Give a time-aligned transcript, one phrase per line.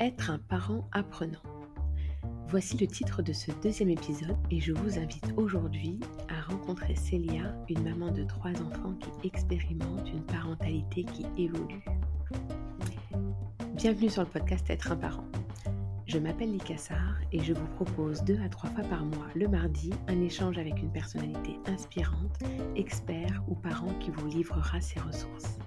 [0.00, 1.42] Être un parent apprenant.
[2.46, 7.52] Voici le titre de ce deuxième épisode et je vous invite aujourd'hui à rencontrer Célia,
[7.68, 11.84] une maman de trois enfants qui expérimente une parentalité qui évolue.
[13.74, 15.26] Bienvenue sur le podcast Être un parent.
[16.06, 19.90] Je m'appelle Licassar et je vous propose deux à trois fois par mois, le mardi,
[20.06, 22.38] un échange avec une personnalité inspirante,
[22.76, 25.58] expert ou parent qui vous livrera ses ressources.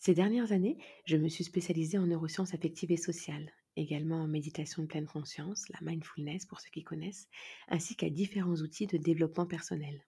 [0.00, 4.82] Ces dernières années, je me suis spécialisée en neurosciences affectives et sociales, également en méditation
[4.82, 7.28] de pleine conscience, la mindfulness pour ceux qui connaissent,
[7.68, 10.06] ainsi qu'à différents outils de développement personnel.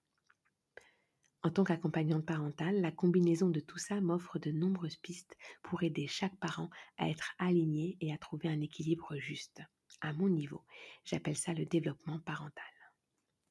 [1.43, 6.07] En tant qu'accompagnante parentale, la combinaison de tout ça m'offre de nombreuses pistes pour aider
[6.07, 9.61] chaque parent à être aligné et à trouver un équilibre juste.
[10.01, 10.63] À mon niveau,
[11.05, 12.63] j'appelle ça le développement parental.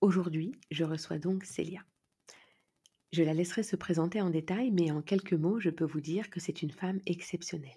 [0.01, 1.85] Aujourd'hui, je reçois donc Célia.
[3.13, 6.31] Je la laisserai se présenter en détail, mais en quelques mots, je peux vous dire
[6.31, 7.71] que c'est une femme exceptionnelle.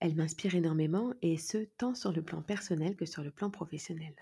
[0.00, 4.14] Elle m'inspire énormément, et ce, tant sur le plan personnel que sur le plan professionnel.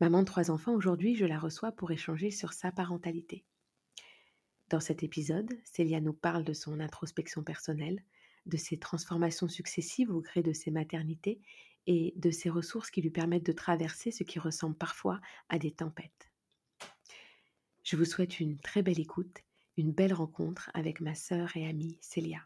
[0.00, 3.44] Maman de trois enfants, aujourd'hui, je la reçois pour échanger sur sa parentalité.
[4.68, 8.04] Dans cet épisode, Célia nous parle de son introspection personnelle,
[8.46, 11.40] de ses transformations successives au gré de ses maternités
[11.88, 15.72] et de ses ressources qui lui permettent de traverser ce qui ressemble parfois à des
[15.72, 16.25] tempêtes.
[17.86, 19.44] Je vous souhaite une très belle écoute,
[19.76, 22.40] une belle rencontre avec ma sœur et amie Célia.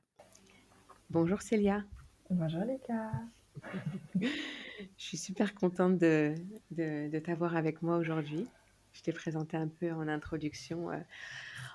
[1.09, 1.83] Bonjour Célia.
[2.29, 3.11] Bonjour Léka.
[4.21, 4.29] Je
[4.99, 6.35] suis super contente de,
[6.73, 8.49] de, t'avoir avec moi aujourd'hui.
[8.93, 10.99] Je t'ai présenté un peu en introduction, euh,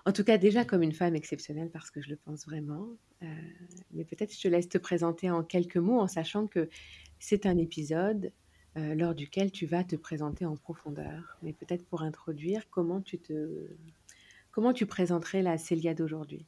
[0.06, 2.90] en tout cas déjà comme une femme exceptionnelle parce que je le pense vraiment.
[3.24, 3.26] Euh,
[3.94, 6.70] mais peut-être je te laisse te présenter en quelques mots en sachant que
[7.18, 8.32] c'est un épisode
[8.78, 11.38] euh, lors duquel tu vas te présenter en profondeur.
[11.42, 16.46] Mais peut-être pour introduire, comment tu te présenterais la Célia d'aujourd'hui?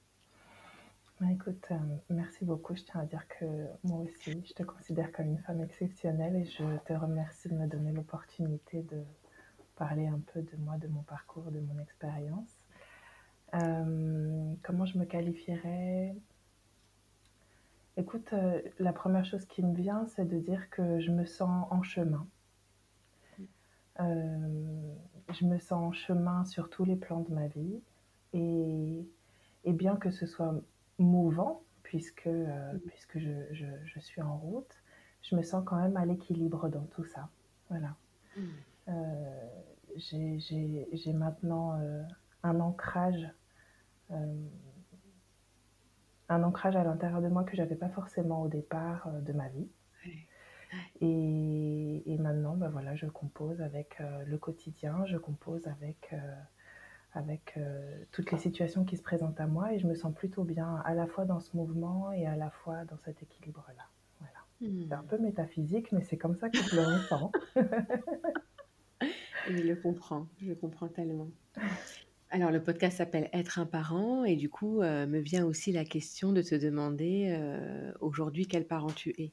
[1.20, 1.76] Bah, Écoute, euh,
[2.12, 2.76] merci beaucoup.
[2.76, 3.46] Je tiens à dire que
[3.84, 7.66] moi aussi, je te considère comme une femme exceptionnelle et je te remercie de me
[7.66, 9.04] donner l'opportunité de
[9.76, 12.68] parler un peu de moi, de mon parcours, de mon expérience.
[13.56, 16.16] Euh, comment je me qualifierais?
[17.98, 21.66] Écoute, euh, la première chose qui me vient, c'est de dire que je me sens
[21.72, 22.28] en chemin.
[24.00, 24.94] Euh,
[25.34, 27.82] je me sens en chemin sur tous les plans de ma vie.
[28.34, 29.04] Et,
[29.66, 30.54] bien que ce soit
[31.00, 34.76] mouvant, puisque, euh, puisque je, suis en route,
[35.24, 37.30] je me sens quand même à l'équilibre dans tout ça.
[37.70, 37.96] Voilà.
[38.38, 38.94] Hmm.
[39.96, 41.80] J'ai maintenant
[42.44, 43.28] un ancrage
[46.30, 49.48] un ancrage à l'intérieur de moi que j'avais pas forcément au départ euh, de ma
[49.50, 49.68] vie.
[51.00, 56.36] Et, et, maintenant, ben voilà, je compose avec euh, le quotidien, je compose avec, euh,
[57.14, 57.58] avec
[58.12, 60.94] toutes les situations qui se présentent à moi et je me sens plutôt bien à
[60.94, 63.86] la fois dans ce mouvement et à la fois dans cet équilibre-là.
[64.20, 64.40] Voilà.
[64.60, 65.08] C'est un hmm.
[65.08, 67.32] peu métaphysique, mais c'est comme ça que je le ressens.
[69.48, 71.30] je le comprends, je le comprends tellement.
[72.30, 75.86] Alors, le podcast s'appelle Être un parent et du coup, euh, me vient aussi la
[75.86, 79.32] question de te demander euh, aujourd'hui quel parent tu es?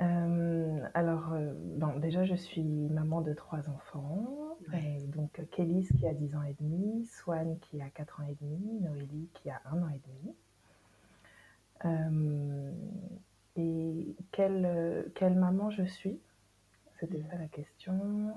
[0.00, 1.32] Euh, alors,
[1.76, 4.58] bon, déjà, je suis maman de trois enfants.
[5.14, 8.80] donc, Kélis qui a 10 ans et demi, Swan qui a 4 ans et demi,
[8.80, 10.00] Noélie qui a 1 an et
[11.84, 12.74] demi.
[13.56, 16.18] et quelle, quelle maman je suis?
[16.98, 18.34] C'était ça la question.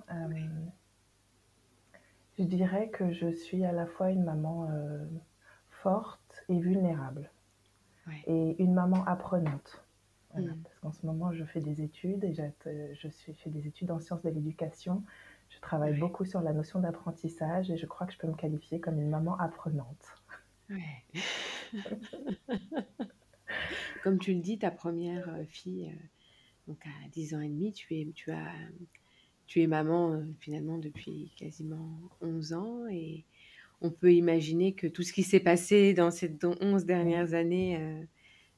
[2.37, 5.05] Je dirais que je suis à la fois une maman euh,
[5.69, 7.29] forte et vulnérable.
[8.25, 9.83] Et une maman apprenante.
[10.33, 10.53] Mm.
[10.63, 13.99] Parce qu'en ce moment, je fais des études et je suis, fais des études en
[13.99, 15.03] sciences de l'éducation.
[15.49, 18.79] Je travaille beaucoup sur la notion d'apprentissage et je crois que je peux me qualifier
[18.79, 20.05] comme une maman apprenante.
[24.03, 26.07] comme tu le dis, ta première euh, fille, euh,
[26.67, 28.51] donc à 10 ans et demi, tu, es, tu as
[29.47, 31.89] tu es maman euh, finalement depuis quasiment
[32.21, 33.25] 11 ans et
[33.81, 38.03] on peut imaginer que tout ce qui s'est passé dans ces 11 dernières années euh,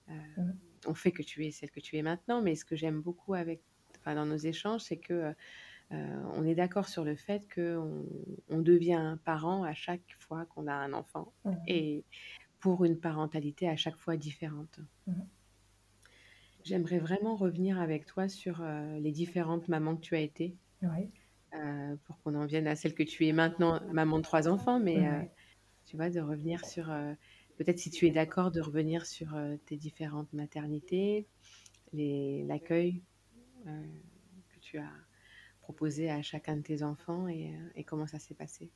[0.10, 0.44] euh,
[0.88, 2.42] ont fait que tu es celle que tu es maintenant.
[2.42, 3.62] Mais ce que j'aime beaucoup avec,
[4.00, 5.34] enfin, dans nos échanges, c'est que
[5.92, 8.06] on est d'accord sur le fait qu'on
[8.48, 11.34] on devient parent à chaque fois qu'on a un enfant
[11.66, 12.04] et
[12.60, 14.80] pour une parentalité à chaque fois différente.
[16.64, 18.64] J'aimerais vraiment revenir avec toi sur
[19.00, 21.12] les différentes mamans que tu as été oui.
[21.56, 24.80] Euh, pour qu'on en vienne à celle que tu es maintenant, maman de trois enfants,
[24.80, 25.22] mais euh,
[25.86, 27.14] tu vois, de revenir sur, euh,
[27.58, 29.36] peut-être si tu es d'accord, de revenir sur
[29.66, 31.28] tes différentes maternités,
[31.94, 33.02] l'accueil
[33.66, 34.92] que tu as
[35.62, 38.70] proposé à chacun de tes enfants et, comment ça s'est passé?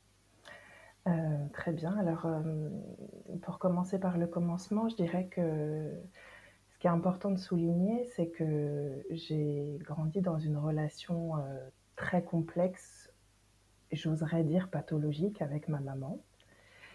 [1.53, 1.95] Très bien.
[1.97, 2.27] Alors,
[3.43, 5.91] pour commencer par le commencement, je dirais que
[6.71, 11.35] ce qui est important de souligner, c'est que j'ai grandi dans une relation,
[11.95, 13.11] très complexe,
[13.91, 16.23] j'oserais dire pathologique avec ma maman.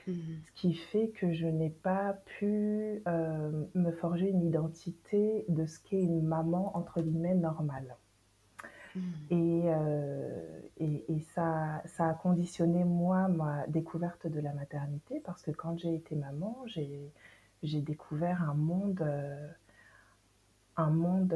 [0.06, 0.48] Mmh mh.
[0.48, 5.78] Ce qui fait que je n'ai pas pu, heu, me forger une identité de ce
[5.80, 7.96] qu'est une maman entre guillemets «normale».
[8.94, 9.28] Mmh.
[9.30, 15.42] Et heu et et ça ça a conditionné moi, ma découverte de la maternité parce
[15.42, 17.12] que quand j'ai été maman, j'ai
[17.62, 19.48] j'ai découvert un monde, heu
[20.76, 21.32] un monde,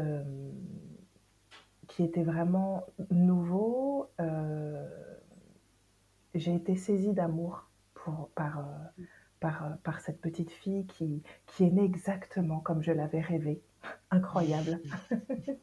[1.93, 4.89] qui était vraiment nouveau, heu,
[6.35, 8.65] j'ai été saisie d'amour pour par, heu,
[8.97, 9.07] Mmh.
[9.41, 13.63] par, heu, par cette petite fille qui qui est née exactement comme je l'avais rêvé.
[14.11, 14.81] Incroyable.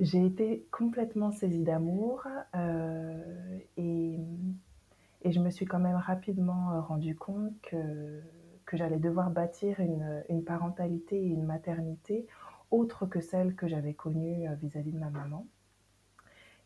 [0.00, 2.26] J'ai été complètement saisie d'amour,
[3.76, 4.18] et
[5.22, 8.22] et je me suis quand même rapidement, heu, rendue compte que
[8.66, 12.26] que j'allais devoir bâtir une, une parentalité et une maternité
[12.70, 15.46] autre que celle que j'avais connue, heu, vis-à-vis de ma maman.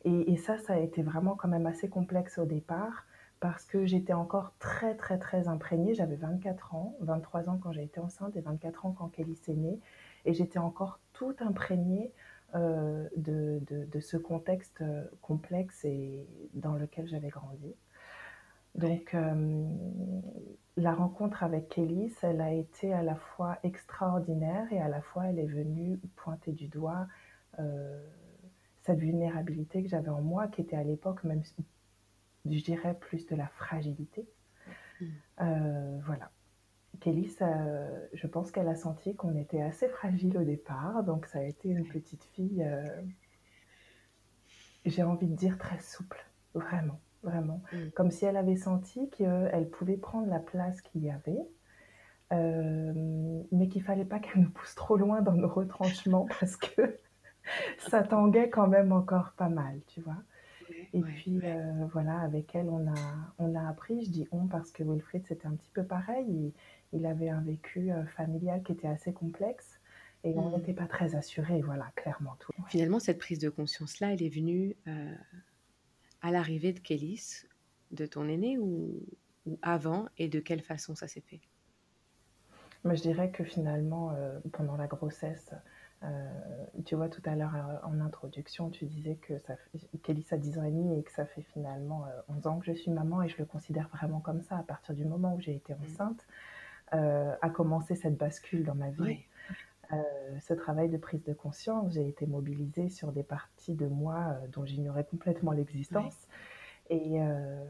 [0.05, 3.07] Et ça, ça a été vraiment quand même assez complexe au départ
[3.41, 5.95] parce que j'étais encore très, très, très imprégnée.
[5.95, 9.55] J'avais 24 ans, 23 ans quand j'ai été enceinte et 24 ans quand Kélis est
[9.55, 9.81] née
[10.25, 12.13] et j'étais encore toute imprégnée,
[12.55, 17.75] heu, de de ce contexte, heu, complexe et dans lequel j'avais grandi.
[18.75, 19.15] Donc
[20.77, 25.27] la rencontre avec Kélis, elle a été à la fois extraordinaire et à la fois
[25.27, 27.07] elle est venue pointer du doigt,
[28.83, 31.43] cette vulnérabilité que j'avais en moi, qui était à l'époque même
[32.45, 34.27] je dirais plus de la fragilité.
[35.01, 35.07] Mmh.
[36.07, 36.31] Voilà.
[37.01, 37.37] Kélis,
[38.13, 41.69] je pense qu'elle a senti qu'on était assez fragiles au départ, donc ça a été
[41.69, 42.65] une petite fille,
[44.85, 47.63] j'ai envie de dire très souple, vraiment, vraiment.
[47.73, 47.93] Mmh.
[47.95, 51.39] Comme si elle avait senti qu'elle pouvait prendre la place qu'il y avait,
[52.31, 57.01] hem, mais qu'il fallait pas qu'elle nous pousse trop loin dans nos retranchements parce que
[57.79, 60.23] ça tanguait quand même encore pas mal, tu vois?
[60.61, 61.57] Ouais, Et ouais, puis, ouais.
[61.57, 65.27] heu, voilà, avec elle, on a on a appris, je dis «on» parce que Wilfried,
[65.27, 66.55] c'était un petit peu pareil, il
[67.01, 69.81] il avait un vécu, heu, familial qui était assez complexe
[70.25, 70.53] et on Mmh.
[70.53, 72.53] n'était pas très assurés, voilà, clairement tout.
[72.67, 74.77] Finalement, cette prise de conscience-là, elle est venue,
[76.23, 77.45] à l'arrivée de Kélis,
[77.93, 79.07] de ton aîné ou
[79.47, 81.43] ou avant et de quelle façon ça s'est fait?
[82.85, 85.53] Mais je dirais que finalement, heu, pendant la grossesse,
[86.03, 86.09] heu,
[86.85, 89.55] tu vois, tout à l'heure, heu, en introduction, tu disais que ça
[90.03, 92.67] Kélis a 10 ans et demi et que ça fait finalement, heu, 11 ans que
[92.67, 94.59] je suis maman et je le considère vraiment comme ça.
[94.59, 95.97] À partir du moment où j'ai été Mmh.
[95.97, 96.27] enceinte,
[97.43, 99.19] a commencé cette bascule dans ma vie.
[99.93, 99.99] Heu,
[100.41, 104.49] ce travail de prise de conscience, j'ai été mobilisée sur des parties de moi, heu,
[104.49, 105.59] dont j'ignorais complètement Ouais.
[105.59, 106.27] l'existence
[106.91, 107.67] et hem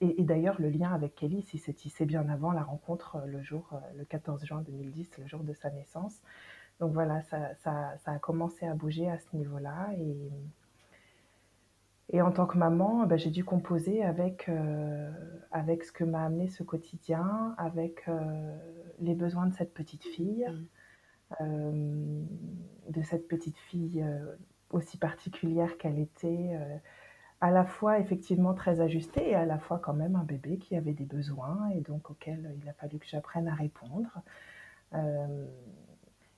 [0.00, 3.80] et et d'ailleurs le lien avec il s'est tissé bien avant la rencontre, le jour,
[3.96, 6.20] le 14 juin 2010, le jour de sa naissance.
[6.80, 10.30] Donc voilà, ça ça ça a commencé à bouger à ce niveau-là et
[12.12, 14.48] et en tant que maman, bah, j'ai dû composer avec,
[15.50, 18.08] avec ce que m'a amené ce quotidien, avec,
[19.00, 20.66] les besoins de cette petite fille, Mmh.
[21.40, 22.26] Hem,
[22.88, 24.38] de cette petite fille, heu,
[24.70, 26.80] aussi particulière qu'elle était, heu,
[27.40, 30.76] à la fois effectivement très ajustée et à la fois quand même un bébé qui
[30.76, 34.22] avait des besoins et donc auxquels il a fallu que j'apprenne à répondre.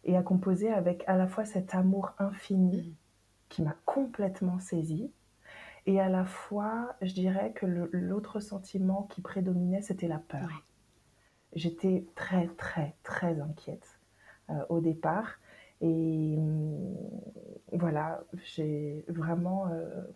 [0.04, 2.96] Et à composer avec à la fois cet amour infini Mmh.
[3.48, 5.12] qui m'a complètement saisie
[5.86, 10.48] et à la fois, je dirais que l'autre sentiment qui prédominait, c'était la Ouais.
[10.48, 10.66] peur.
[11.54, 13.97] J'étais très, très, très inquiète,
[14.68, 15.38] au départ
[15.80, 16.96] et mmh,
[17.72, 18.22] voilà,
[18.54, 20.12] j'ai vraiment, heu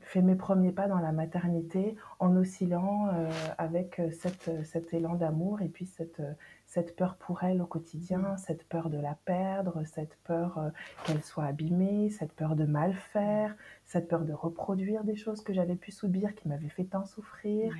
[0.00, 5.60] fait mes 1ers pas dans la maternité en oscillant, heu, avec, heu, cet, élan d'amour
[5.60, 6.22] et puis cette,
[6.66, 7.66] cette peur pour elle au
[8.14, 8.24] Mmh.
[8.24, 10.72] quotidien, cette peur de la perdre, cette peur,
[11.04, 12.96] qu'elle soit abîmée, cette peur de mal Mmh.
[13.12, 17.04] faire, cette peur de reproduire des choses que j'avais pu subir qui m'avaient fait tant
[17.04, 17.74] souffrir.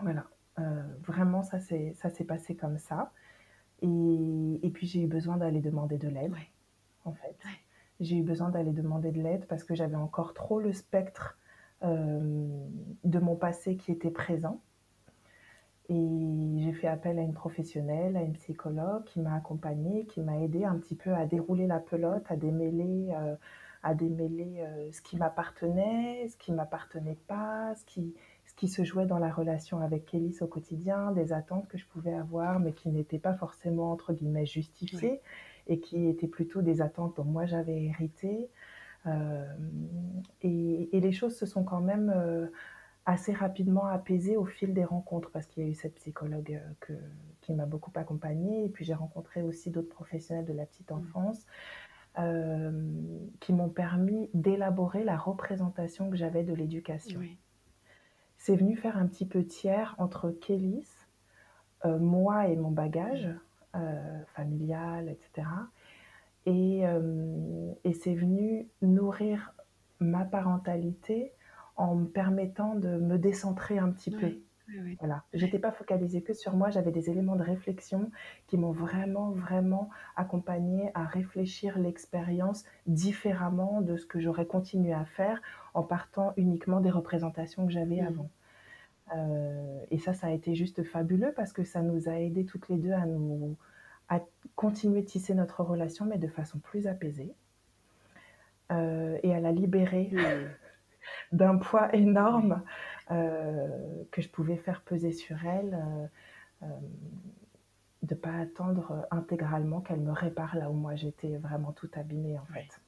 [0.00, 0.24] Voilà,
[1.42, 3.12] vraiment ça s'est passé comme ça
[3.82, 6.48] et et puis j'ai eu besoin d'aller demander de l'aide, Ouais.
[7.04, 7.36] en fait.
[7.44, 7.60] Ouais.
[8.00, 11.38] J'ai eu besoin d'aller demander de l'aide parce que j'avais encore trop le spectre,
[11.82, 12.48] hem,
[13.04, 14.60] de mon passé qui était présent
[15.88, 20.38] et j'ai fait appel à une professionnelle, à une psychologue qui m'a accompagnée, qui m'a
[20.38, 23.36] aidée un petit peu à dérouler la pelote, à démêler, heu,
[23.82, 28.14] à démêler, heu, ce qui m'appartenait, ce qui m'appartenait pas, ce qui
[28.50, 31.86] ce qui se jouait dans la relation avec Kélis au quotidien, des attentes que je
[31.86, 34.44] pouvais avoir, mais qui n'étaient pas forcément entre guillemets.
[34.44, 35.20] «justifiées»
[35.68, 38.50] et qui étaient plutôt des attentes dont moi j'avais hérité.
[40.42, 42.52] et et les choses se sont quand même, heu,
[43.06, 46.92] assez rapidement apaisées au fil des rencontres parce qu'il y a eu cette psychologue, que
[47.40, 50.94] qui m'a beaucoup accompagnée et puis j'ai rencontré aussi d'autres professionnels de la petite Mmh.
[50.98, 51.46] enfance,
[53.40, 57.20] qui m'ont permis d'élaborer la représentation que j'avais de l'éducation.
[57.20, 57.38] Oui.
[58.40, 60.88] C'est venu faire un petit peu tiers entre Kélis,
[61.84, 63.28] heu, moi et mon bagage,
[63.76, 65.68] heu, familial et cetera
[66.46, 69.52] et hem et c'est venu nourrir
[70.00, 71.32] ma parentalité
[71.76, 74.38] en me permettant de me décentrer un petit peu.
[74.70, 74.98] Ouais.
[75.00, 78.10] Voilà, j'étais pas focalisée que sur moi, j'avais des éléments de réflexion
[78.46, 85.06] qui m'ont vraiment, vraiment accompagnée à réfléchir l'expérience différemment de ce que j'aurais continué à
[85.06, 85.40] faire
[85.74, 88.06] en partant uniquement des représentations que j'avais Mmh.
[88.06, 88.30] avant.
[89.16, 92.68] Heu et ça, ça a été juste fabuleux parce que ça nous a aidées toutes
[92.68, 93.56] les 2 à nous
[94.08, 94.20] à
[94.56, 97.34] continuer de tisser notre relation, mais de façon plus apaisée
[98.70, 100.54] heu et à la libérer Mmh.
[101.32, 102.62] d'un poids énorme,
[103.10, 106.90] que je pouvais faire peser sur elle, heu, hem,
[108.02, 112.46] de pas attendre, intégralement qu'elle me répare là où moi j'étais vraiment toute abîmée, en
[112.46, 112.80] fait.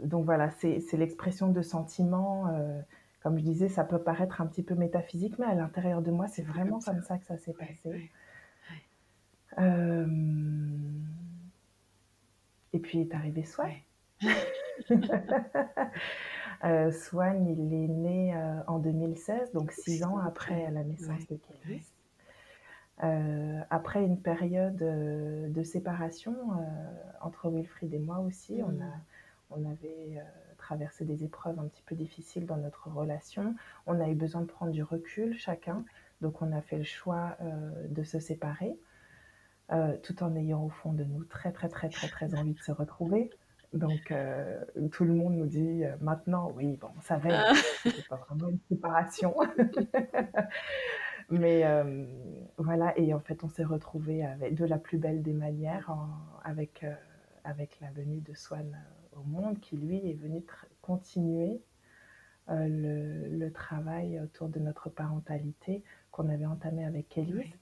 [0.00, 2.48] Donc voilà, c'est l'expression de sentiments,
[3.22, 6.28] comme je disais, ça peut paraître un petit peu métaphysique, mais à l'intérieur de moi,
[6.28, 8.10] c'est vraiment comme ça que ça s'est passé.
[12.72, 13.72] et puis est arrivé Swan.
[16.62, 20.84] Heu, Swan, il est né, heu, en 2016, donc Donc 6 6 ans après la
[20.84, 21.64] naissance Ouais, de Kélis.
[21.66, 21.84] ouais.
[23.02, 26.34] Heu, après une période, heu, de séparation,
[27.20, 29.00] entre Wilfried et moi aussi, on a Mmh.
[29.50, 30.18] on avait,
[30.58, 33.54] traversé des épreuves un petit peu difficiles dans notre relation.
[33.86, 35.84] On a eu besoin de prendre du recul chacun,
[36.20, 37.36] donc on a fait le choix,
[37.88, 38.76] de se séparer,
[40.02, 42.72] tout en ayant au fond de nous très, très, très, très, très envie de se
[42.72, 43.32] retrouver.
[43.76, 47.54] Donc heu, tout le monde nous dit, heu, maintenant: «Oui, bon, on savait, hein, Ah!
[47.92, 49.34] c'était pas vraiment une séparation».
[51.30, 52.08] Mais hem,
[52.58, 56.08] voilà et en fait, on s'est retrouvés avec de la plus belle des manières en
[56.44, 56.84] avec,
[57.44, 58.76] avec la venue de Swan,
[59.16, 60.42] au monde qui lui est venu
[60.82, 61.60] continuer,
[62.48, 67.56] le le travail autour de notre parentalité qu'on avait entamé avec Ouais.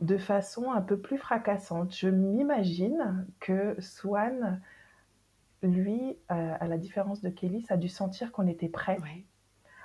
[0.00, 1.94] de façon un peu plus fracassante.
[1.94, 4.60] Je m'imagine que Swan,
[5.66, 9.24] lui, heu, à la différence de Kélis, a dû sentir qu'on était prêts Ouais.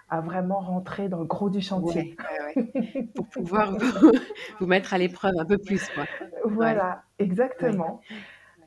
[0.09, 2.15] à vraiment rentrer dans le gros du chantier.
[2.19, 3.03] Ouais, ouais, ouais.
[3.15, 3.79] Pour pouvoir vous
[4.59, 6.05] vous mettre à l'épreuve un peu plus, quoi.
[6.45, 8.01] Voilà, exactement.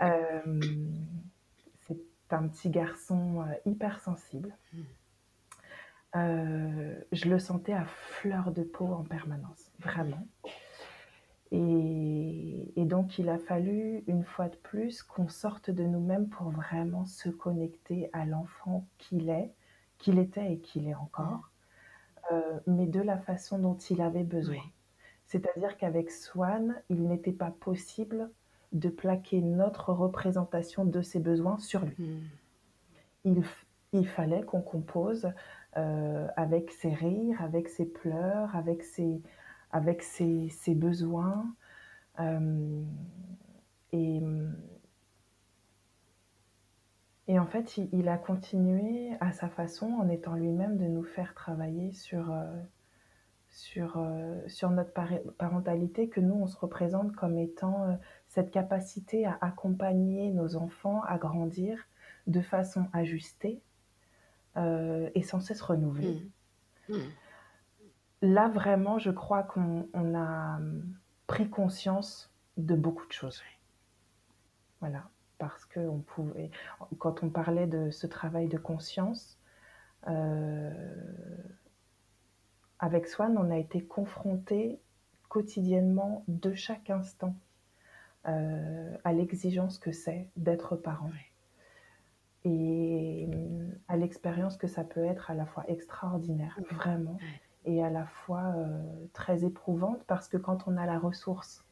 [0.00, 0.94] Hem,
[1.86, 1.96] c'est
[2.30, 4.56] un petit garçon, heu, hypersensible.
[4.72, 4.80] Mmh.
[6.14, 10.26] Heu, je le sentais à fleur de peau en permanence, vraiment
[11.52, 16.50] et et donc il a fallu, une fois de plus, qu'on sorte de nous-mêmes pour
[16.50, 19.52] vraiment se connecter à l'enfant qu'il est,
[19.98, 21.50] qu'il était et qu'il est encore,
[22.32, 24.56] heu, mais de la façon dont il avait besoin.
[24.56, 24.72] Ouais.
[25.26, 28.30] C'est-à-dire qu'avec Swan, il n'était pas possible
[28.72, 31.94] de plaquer notre représentation de ses besoins sur lui.
[33.24, 33.42] Mmh.
[33.92, 35.30] Il fallait qu'on compose,
[35.76, 39.20] heu, avec ses rires, avec ses pleurs, avec ses
[39.72, 41.54] avec ses besoins,
[42.18, 42.86] hem
[43.92, 44.22] et
[47.28, 51.34] et en fait, il a continué à sa façon, en étant lui-même, de nous faire
[51.34, 52.46] travailler sur, heu,
[53.50, 54.92] sur, heu, sur notre
[55.38, 57.98] parentalité que nous, on se représente comme étant,
[58.28, 61.78] cette capacité à accompagner nos enfants à grandir
[62.26, 63.60] de façon ajustée,
[64.56, 66.22] et sans cesse renouvelée.
[66.88, 66.94] Mmh.
[66.94, 66.98] Mmh.
[68.22, 70.94] Là, vraiment, je crois qu'on on a, mmh,
[71.26, 73.42] pris conscience de beaucoup de choses.
[74.80, 75.04] Voilà,
[75.38, 75.64] parce
[76.06, 76.50] pouvait
[76.98, 79.38] quand on parlait de ce travail de conscience,
[80.08, 80.70] heu,
[82.78, 84.80] avec Swan, on a été confrontés
[85.28, 87.34] quotidiennement, de chaque instant,
[88.28, 91.10] heu, à l'exigence que c'est d'être parent.
[92.44, 97.18] Et mmh, à l'expérience que ça peut être à la fois extraordinaire, vraiment.
[97.64, 101.64] Et à la fois, heu, très éprouvante parce que quand on a la ressource,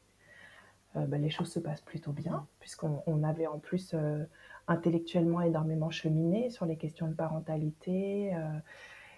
[0.97, 4.27] heu, bah, les choses se passent plutôt bien puisqu'on on avait en plus, heu,
[4.67, 8.33] intellectuellement énormément cheminé sur les questions de parentalité,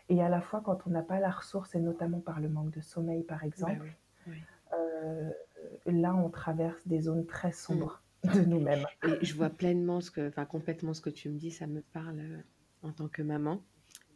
[0.10, 2.72] et à la fois quand on n'a pas la ressource et notamment par le manque
[2.72, 3.98] de sommeil, par Bah, exemple, oui.
[4.25, 4.48] Oui.
[4.74, 5.34] heu,
[5.88, 7.84] là, on traverse des zones très Mmh.
[7.84, 8.88] sombres de nous-mêmes.
[9.01, 11.82] Et je vois pleinement ce que enfin, complètement ce que tu me dis, ça me
[11.82, 12.46] parle,
[12.82, 13.65] en tant que maman.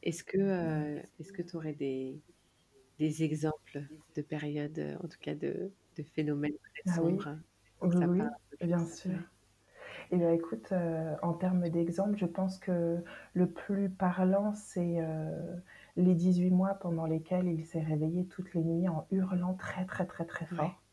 [0.04, 0.38] Est-ce que,
[1.00, 2.24] heu, est-ce que tu aurais des
[3.00, 7.40] des exemples de périodes, heu, en tout cas de de phénomènes très Ah oui, sombres,
[7.82, 9.18] oui, peu bien sûr.
[10.12, 15.64] Et bah, écoute, heu, en termes d'exemple, je pense que le plus parlant, c'est, heu,
[15.98, 20.06] les 18 mois pendant lesquels il s'est réveillé toutes les nuits en hurlant très, très,
[20.08, 20.78] très, très Ouais.
[20.78, 20.84] fort.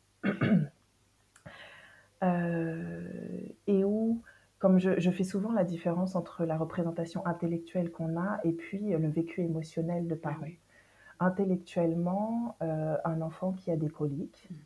[2.23, 4.23] Heu et où,
[4.59, 8.91] comme je je fais souvent la différence entre la représentation intellectuelle qu'on a et puis,
[8.91, 10.41] le vécu émotionnel de Ouais, parents.
[10.41, 10.61] ouais.
[11.21, 14.65] Intellectuellement, heu, un enfant qui a des coliques, Mmh.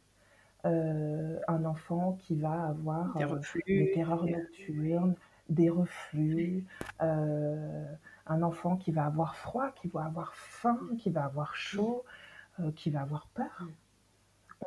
[0.67, 3.25] heu, un enfant qui va avoir, Des
[3.73, 5.17] des reflux, terreurs des nocturnes,
[5.51, 6.67] des reflux,
[7.01, 10.99] un enfant qui va avoir froid, qui va avoir faim, Mmh.
[10.99, 11.79] qui va avoir Mmh.
[11.79, 12.05] chaud,
[12.77, 13.59] qui va avoir peur.
[13.61, 13.79] Mmh.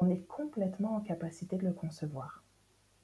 [0.01, 2.43] On est complètement en capacité de le concevoir.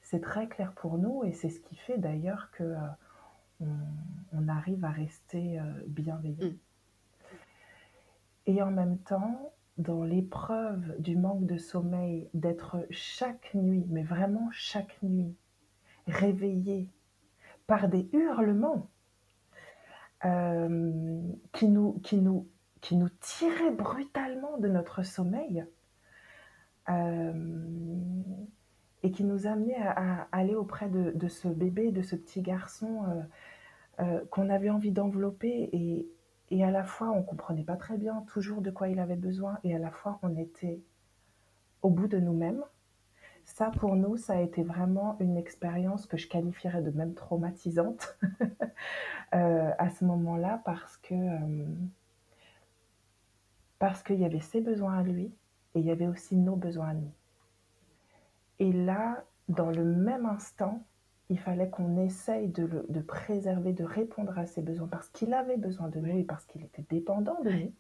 [0.02, 2.78] C'est très clair pour nous et c'est ce qui fait d'ailleurs que, heu,
[3.62, 3.68] on
[4.34, 6.38] on arrive à rester, heu, bienveillant.
[6.40, 6.58] Mmh.
[8.48, 14.50] Et en même temps, dans l'épreuve du manque de sommeil, d'être chaque nuit, mais vraiment
[14.52, 15.36] chaque nuit,
[16.08, 16.90] réveillé
[17.68, 18.90] par des hurlements,
[20.24, 22.00] hem, qui nous
[22.82, 25.66] qui tiraient brutalement de notre sommeil,
[26.88, 28.48] hem
[29.04, 33.04] et qui nous amenaient à aller auprès de ce bébé, de ce petit garçon,
[34.00, 36.10] heu, qu'on avait envie d'envelopper et
[36.50, 39.60] et à la fois, on comprenait pas très bien toujours de quoi il avait besoin
[39.64, 40.82] et à la fois, on était
[41.82, 42.64] au bout de nous-mêmes.
[43.46, 48.18] Ça, pour nous, ça a été vraiment une expérience que je qualifierais de même traumatisante,
[48.42, 48.52] heu,
[49.78, 51.90] à ce moment-là parce que, hem
[53.80, 55.26] parce qu'il y avait ses besoins à lui
[55.76, 57.12] et il y avait aussi nos besoins à nous.
[58.60, 60.84] Et là, dans le même instant,
[61.30, 65.34] il fallait qu'on essaye de le de préserver, de répondre à ses besoins parce qu'il
[65.34, 67.74] avait besoin de nous et parce qu'il était dépendant de nous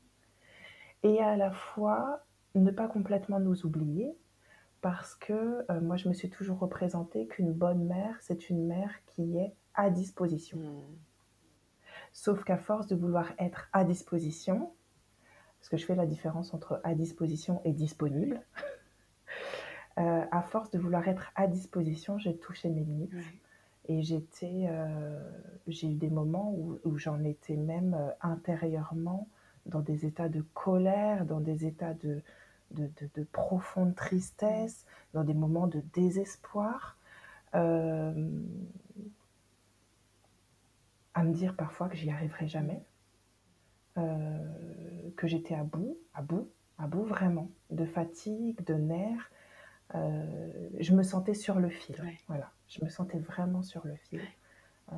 [1.04, 2.24] et à la fois,
[2.56, 4.18] ne pas complètement nous oublier
[4.82, 8.92] parce que, heu, moi, je me suis toujours représentée qu'une bonne mère, c'est une mère
[9.08, 10.58] qui est à disposition.
[10.58, 10.82] Mmh.
[12.14, 14.72] Sauf qu'à force de vouloir être à disposition,
[15.60, 18.42] parce que je fais la différence entre à disposition et disponible,
[19.98, 23.40] heu, à force de vouloir être à disposition, j'ai touché mes limites Ouais.
[23.90, 25.18] et j'étais, heu,
[25.68, 29.28] j'ai eu des moments où où j'en étais même, heu, intérieurement
[29.66, 32.22] dans des états de colère, dans des états de
[32.72, 36.98] de de de profonde tristesse, dans des moments de désespoir,
[37.54, 38.14] à
[41.24, 42.84] me dire parfois que j'y arriverai jamais,
[43.96, 49.32] que j'étais à bout, à bout, à bout vraiment, de fatigue, de nerfs,
[49.96, 52.18] heu, je me sentais sur le fil, Ouais.
[52.28, 52.52] voilà.
[52.68, 54.38] Je me sentais vraiment sur le fil, Ouais.
[54.94, 54.96] heu,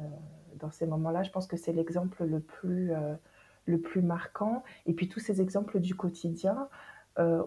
[0.57, 3.17] dans ces moments-là, je pense que c'est l'exemple le plus, heu,
[3.65, 6.69] le plus marquant et puis tous ces exemples du quotidien,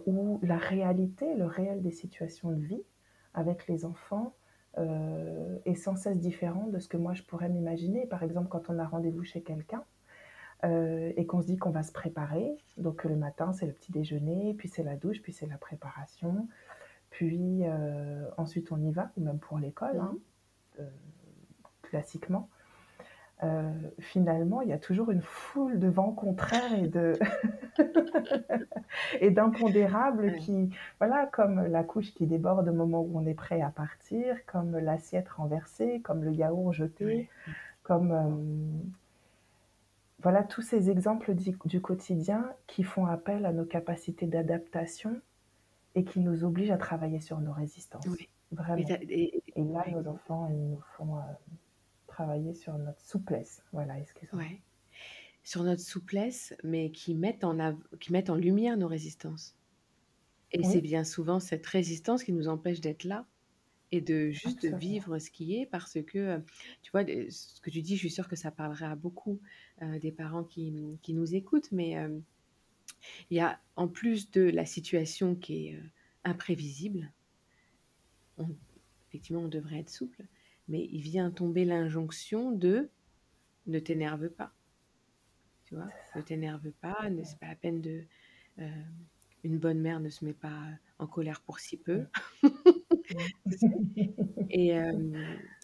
[0.07, 2.83] où la réalité, le réel des situations de vie
[3.33, 4.35] avec les enfants,
[4.77, 8.07] est sans cesse différent de ce que moi je pourrais m'imaginer.
[8.07, 9.85] Par exemple, quand on a rendez-vous chez quelqu'un,
[10.65, 14.55] et qu'on se dit qu'on va se préparer, donc le matin, c'est le petit déjeuner,
[14.55, 16.47] puis c'est la douche, puis c'est la préparation,
[17.13, 20.17] puis, heu, ensuite on y va, ou même pour l'école, hein,
[20.79, 20.81] mh.
[20.81, 20.89] heu,
[21.83, 22.49] classiquement.
[23.43, 27.19] Heu, finalement, il y a toujours une foule de vents contraires et de
[29.21, 30.71] et d'impondérables qui
[31.01, 34.79] voilà, comme la couche qui déborde au moment où on est prêt à partir, comme
[34.79, 37.29] l'assiette renversée, comme le yaourt jeté,
[37.83, 38.93] comme,
[40.23, 45.21] voilà, tous ces exemples du du quotidien qui font appel à nos capacités d'adaptation
[45.95, 48.29] et qui nous obligent à travailler sur nos résistances, Oui.
[48.53, 48.95] Vraiment.
[49.57, 51.23] et là, nos enfants, ils nous font, heu,
[52.09, 53.65] travailler sur notre souplesse.
[53.73, 54.47] Voilà, excuse-moi.
[54.47, 54.63] Ouais.
[55.45, 59.57] Sur notre souplesse, mais qui mettent en av qui mettent en lumière nos résistances.
[60.53, 63.29] Et c'est bien souvent cette résistance qui nous empêche d'être là
[63.93, 64.73] et de juste absolument.
[64.73, 66.45] vivre ce qui est parce que, heu,
[66.83, 69.41] tu vois, ce que tu dis, je suis sûre que ça parlerait à beaucoup,
[69.83, 71.97] heu, des parents qui, qui nous écoutent, mais,
[73.31, 75.83] il y a en plus de la situation qui est, heu,
[76.25, 77.13] imprévisible,
[78.37, 78.49] on
[79.09, 80.25] effectivement, on devrait être souple,
[80.69, 82.91] mais il vient tomber l'injonction de:
[83.67, 84.55] «Ne t'énerve pas».
[85.65, 85.89] Tu vois?
[86.17, 88.05] Ne t'énerve pas, ne c'est pas la peine de,
[88.59, 88.85] hem,
[89.45, 90.61] une bonne mère ne se met pas,
[90.99, 92.07] en colère pour si peu.
[94.51, 95.15] Et hem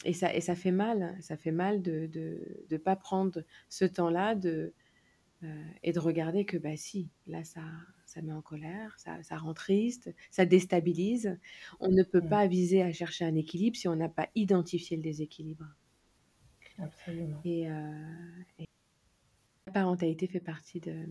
[0.05, 3.85] et ça et ça fait mal, ça fait mal de de de pas prendre ce
[3.85, 4.73] temps-là de,
[5.45, 5.49] heu
[5.83, 7.63] et de regarder que, bah, si, là ça
[8.07, 11.39] ça met en colère, ça ça rend triste, ça déstabilise.
[11.81, 14.97] On ne peut Mmh, pas viser à chercher un équilibre si on n'a pas identifié
[14.97, 15.67] le déséquilibre
[16.79, 17.45] absolument.
[17.45, 17.67] et
[18.59, 18.65] et
[19.69, 21.07] la parentalité fait partie de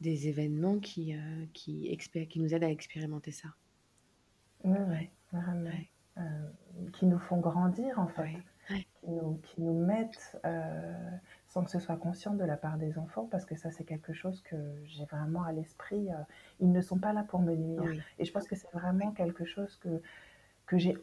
[0.00, 1.96] des événements qui, heu, qui
[2.28, 3.48] qui nous aident à expérimenter ça.
[4.62, 5.90] Ouais, Ouais, ouais, ouais.
[6.92, 8.32] qui nous font grandir en fait,
[9.00, 10.38] Qui, nous, qui, nous, mettent,
[11.48, 14.12] sans que ce soit conscient de la part des enfants, parce que ça c'est quelque
[14.12, 16.08] chose que j'ai vraiment à l'esprit,
[16.60, 17.82] ils ne sont pas là pour me nuire.
[18.18, 20.02] Et je pense que c'est vraiment quelque chose que,
[20.66, 20.96] que j'ai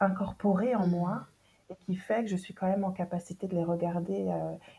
[0.00, 0.90] incorporé en mmh.
[0.90, 1.26] moi
[1.70, 4.30] et qui fait que je suis quand même en capacité de les regarder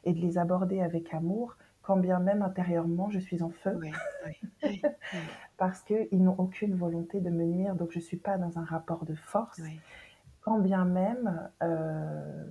[0.04, 3.80] et de les aborder avec amour, quand bien même intérieurement je suis en feu,
[5.58, 8.64] parce qu'ils n'ont aucune volonté de me nuire, donc je ne suis pas dans un
[8.64, 9.60] rapport de force,
[10.42, 12.46] quand bien même, euh,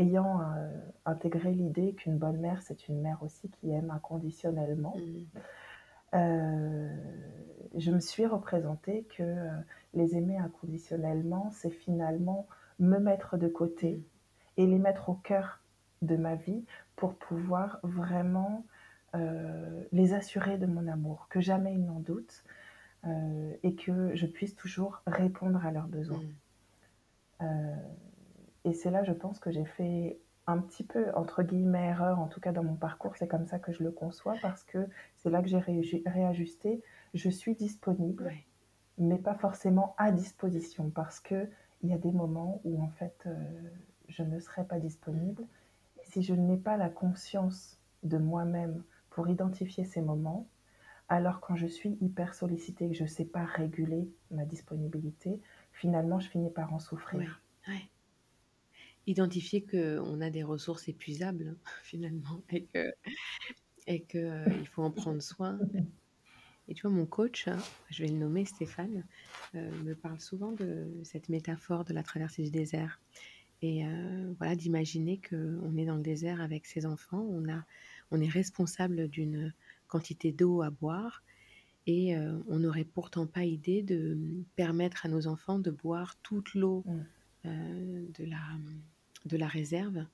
[0.00, 0.68] ayant euh,
[1.04, 6.16] intégré l'idée qu'une bonne mère, c'est une mère aussi qui aime inconditionnellement, mmh.
[6.16, 6.96] euh,
[7.76, 9.48] je me suis représenté que
[9.94, 12.46] les aimer inconditionnellement, c'est finalement
[12.78, 14.60] me mettre de côté mmh.
[14.60, 15.60] et les mettre au cœur
[16.02, 16.64] de ma vie
[16.96, 18.64] pour pouvoir vraiment
[19.14, 22.44] euh, les assurer de mon amour, que jamais ils n'en doutent
[23.06, 26.22] euh, et que je puisse toujours répondre à leurs besoins.
[27.40, 27.46] Mm.
[28.66, 32.18] Euh, et c'est là, je pense, que j'ai fait un petit peu, entre guillemets, erreur,
[32.18, 34.88] en tout cas dans mon parcours, c'est comme ça que je le conçois, parce que
[35.16, 36.82] c'est là que j'ai réajusté.
[37.14, 38.32] Je suis disponible,
[38.98, 41.48] mais pas forcément à disposition, parce qu'il
[41.84, 43.28] y a des moments où, en fait,
[44.08, 45.46] je ne serai pas disponible
[46.02, 50.48] si je n'ai pas la conscience de moi-même pour identifier ces moments,
[51.08, 55.40] alors quand je suis hyper sollicitée et que je ne sais pas réguler ma disponibilité,
[55.72, 57.40] finalement, je finis par en souffrir.
[59.06, 62.92] Identifier qu'on a des ressources épuisables, finalement, et qu'il
[63.86, 65.58] et que, euh, faut en prendre soin.
[66.68, 67.58] Et tu vois, mon coach, hein,
[67.90, 69.04] je vais le nommer Stéphane,
[69.56, 73.00] euh, me parle souvent de cette métaphore de la traversée du désert.
[73.62, 73.84] Et
[74.38, 77.62] voilà, d'imaginer qu'on est dans le désert avec ses enfants, on, a,
[78.10, 79.52] on est responsable d'une
[79.86, 81.22] quantité d'eau à boire
[81.86, 82.16] et
[82.48, 84.16] on n'aurait pourtant pas idée de
[84.56, 87.00] permettre à nos enfants de boire toute l'eau mmh.
[87.44, 88.40] De, la,
[89.26, 90.06] de la réserve,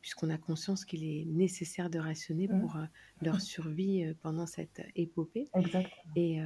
[0.00, 2.60] puisqu'on a conscience qu'il est nécessaire de rationner mmh.
[2.60, 2.78] pour
[3.22, 5.48] leur survie pendant cette épopée.
[6.16, 6.40] Et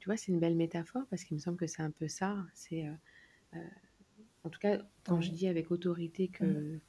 [0.00, 2.44] tu vois, c'est une belle métaphore parce qu'il me semble que c'est un peu ça.
[2.54, 2.86] C'est
[4.44, 6.80] en tout cas, quand je dis avec autorité que mmh.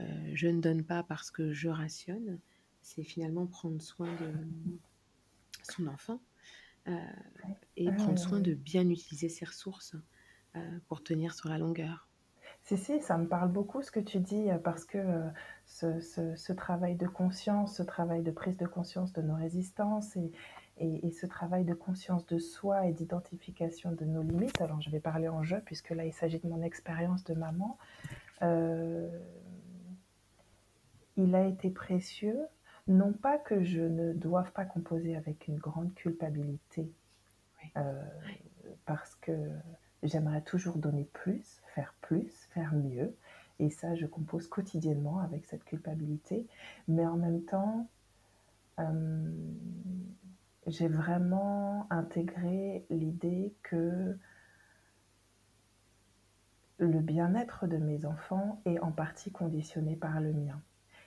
[0.00, 2.40] euh, je ne donne pas parce que je rationne,
[2.82, 4.32] c'est finalement prendre soin de
[5.62, 6.20] son enfant
[6.88, 6.96] euh,
[7.76, 9.94] et prendre soin de bien utiliser ses ressources
[10.56, 12.08] euh, pour tenir sur la longueur.
[12.62, 14.98] Si, si, ça me parle beaucoup ce que tu dis, parce que
[15.64, 20.30] ce, ce, travail de conscience, ce travail de prise de conscience de nos résistances et,
[20.80, 25.00] et, ce travail de conscience de soi et d'identification de nos limites, alors je vais
[25.00, 27.78] parler en jeu puisque là il s'agit de mon expérience de maman,
[28.42, 29.08] euh,
[31.16, 32.38] il a été précieux,
[32.88, 36.90] non pas que je ne doive pas composer avec une grande culpabilité,
[37.76, 38.02] euh,
[38.86, 39.32] parce que
[40.02, 43.14] j'aimerais toujours donner plus, faire plus, faire mieux,
[43.58, 46.46] et ça je compose quotidiennement avec cette culpabilité,
[46.88, 47.88] mais en même temps,
[48.78, 49.30] euh,
[50.66, 54.16] j'ai vraiment intégré l'idée que
[56.78, 60.60] le bien-être de mes enfants est en partie conditionné par le mien.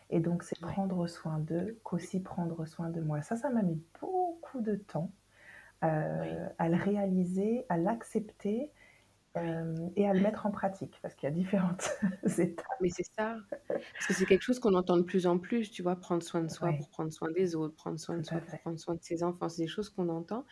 [0.10, 3.24] Et donc, c'est prendre soin d'eux qu'aussi prendre soin de moi.
[3.24, 5.12] Ça, ça m'a mis beaucoup de temps
[5.84, 8.72] euh, à le réaliser, à l'accepter
[9.36, 11.90] euh, et à le mettre en pratique, parce qu'il y a différentes
[12.38, 12.66] étapes.
[12.82, 15.82] Mais c'est ça, parce que c'est quelque chose qu'on entend de plus en plus, tu
[15.82, 18.60] vois, prendre soin de soi pour prendre soin des autres, prendre soin de soi pour
[18.60, 20.46] prendre soin de ses enfants, c'est des choses qu'on entend,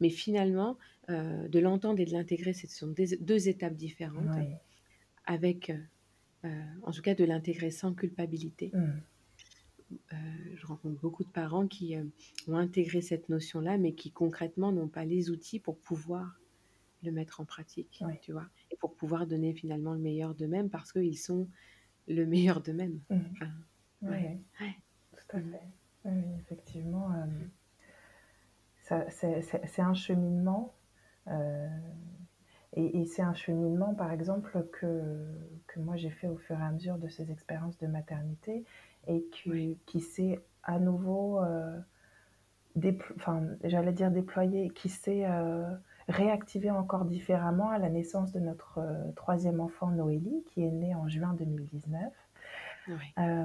[0.00, 0.76] mais finalement,
[1.08, 4.36] euh, de l'entendre et de l'intégrer, ce sont deux étapes différentes,
[5.24, 5.72] avec,
[6.44, 6.48] euh,
[6.82, 8.70] en tout cas, de l'intégrer sans culpabilité.
[8.74, 10.12] Mmh.
[10.56, 11.96] je rencontre beaucoup de parents qui
[12.48, 16.38] ont intégré cette notion-là, mais qui concrètement n'ont pas les outils pour pouvoir
[17.02, 20.92] le mettre en pratique, tu vois, et pour pouvoir donner finalement le meilleur d'eux-mêmes parce
[20.92, 21.48] qu'ils sont
[22.08, 23.00] le meilleur d'eux-mêmes.
[23.10, 23.18] Mmh.
[24.02, 24.38] oui,
[25.12, 25.50] tout à mmh.
[25.50, 25.62] fait.
[26.06, 30.74] Oui, effectivement, euh, c'est un cheminement.
[31.28, 31.68] Euh,
[32.74, 35.24] et, c'est un cheminement, par exemple, que,
[35.66, 38.64] que moi j'ai fait au fur et à mesure de ces expériences de maternité
[39.06, 41.80] et qui, qui s'est à nouveau, euh,
[43.16, 45.24] enfin, j'allais dire déployé, qui s'est
[46.08, 50.94] réactivé encore différemment à la naissance de notre euh, troisième enfant, Noélie, qui est née
[50.94, 52.12] en juin 2019.
[53.18, 53.44] Euh,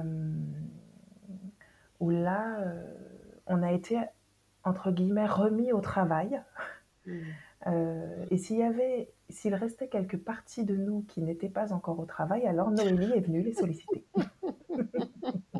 [1.98, 2.84] où là, euh,
[3.48, 3.98] on a été,
[4.62, 6.40] entre guillemets, remis au travail.
[7.04, 7.18] Mm.
[8.30, 12.04] et s'il y avait, s'il restait quelques parties de nous qui n'étaient pas encore au
[12.04, 14.04] travail, alors Noélie est venue les solliciter.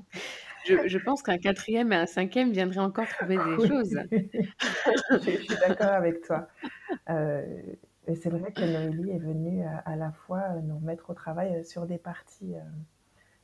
[0.64, 3.98] Je, pense qu'un quatrième et un cinquième viendraient encore trouver des choses.
[5.10, 6.48] je, suis d'accord avec toi.
[7.12, 7.62] Euh,
[8.09, 11.64] Et c'est vrai que Noélie est venue, à à la fois, nous mettre au travail,
[11.64, 12.55] sur des parties,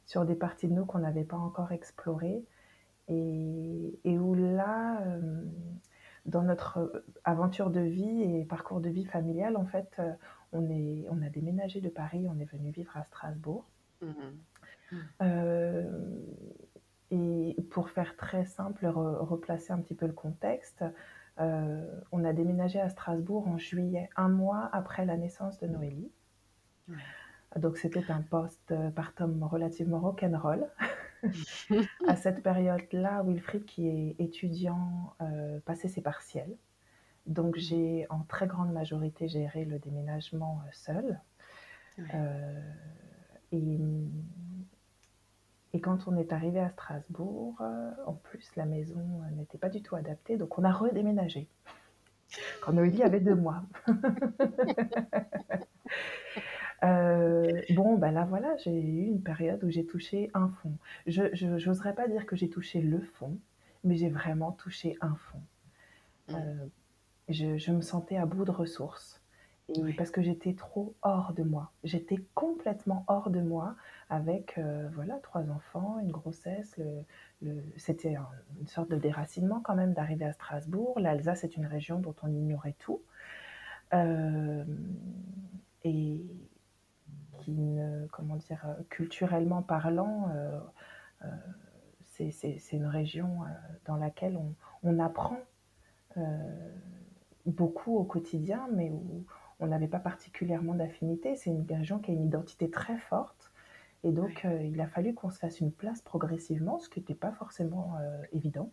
[0.04, 2.44] sur des parties de nous qu'on n'avait pas encore explorées
[3.08, 5.00] et et où là,
[6.26, 10.00] dans notre, aventure de vie et parcours de vie familial, en fait,
[10.52, 13.64] on est on a déménagé de Paris, on est venu vivre à Strasbourg.
[14.02, 14.96] Mmh mh.
[14.96, 14.96] Mmh.
[15.20, 16.18] Hem
[17.10, 20.84] et pour faire très simple, re replacer un petit peu le contexte,
[21.40, 26.10] heu, on a déménagé à Strasbourg en juillet, un mois après la naissance de Noélie.
[26.88, 27.18] Ouais.
[27.56, 30.66] Donc c'était un post-partum relativement rock'n'roll.
[32.06, 36.56] À cette période-là, Wilfried, qui est étudiant, heu, passait ses partiels.
[37.26, 37.58] Donc Mmh.
[37.58, 40.62] j'ai, en très grande majorité, géré le déménagement.
[41.98, 42.14] Ouais.
[42.14, 42.62] Heu
[43.52, 44.10] et mmh
[45.74, 49.68] et quand on est arrivés à Strasbourg, heu, en plus la maison, heu, n'était pas
[49.68, 51.48] du tout adaptée, donc on a redéménagé.
[52.62, 53.62] Quand Noélie avait 2 mois.
[56.82, 60.72] Heu, bon, bah, là, voilà, j'ai eu une période où j'ai touché un fond.
[61.06, 63.38] Je j'oserais pas dire que j'ai touché le fond,
[63.84, 65.42] mais j'ai vraiment touché un fond.
[66.28, 66.68] Mmh.
[67.28, 69.22] Je je me sentais à bout de ressources
[69.68, 71.72] et parce que j'étais trop hors de moi.
[71.84, 73.76] J'étais complètement hors de moi
[74.10, 76.76] avec, heu, voilà, 3 enfants, une grossesse,
[77.76, 78.26] c'était un
[78.60, 80.98] une sorte de déracinement quand même d'arriver à Strasbourg.
[81.00, 83.02] L'Alsace est une région dont on ignorait tout.
[83.92, 84.66] Hem
[85.84, 86.24] et
[87.40, 88.64] qui ne comment dire?
[88.66, 90.28] Heu, culturellement parlant,
[92.04, 93.40] c'est une région,
[93.86, 95.38] dans laquelle on on apprend,
[97.46, 99.24] beaucoup au quotidien, mais où
[99.60, 101.36] on n'avait pas particulièrement d'affinité.
[101.36, 103.37] C'est une région qui a une identité très forte
[104.04, 104.46] et donc Ouais.
[104.46, 107.98] heu, il a fallu qu'on se fasse une place progressivement, ce qui était pas forcément,
[108.00, 108.72] heu, évident.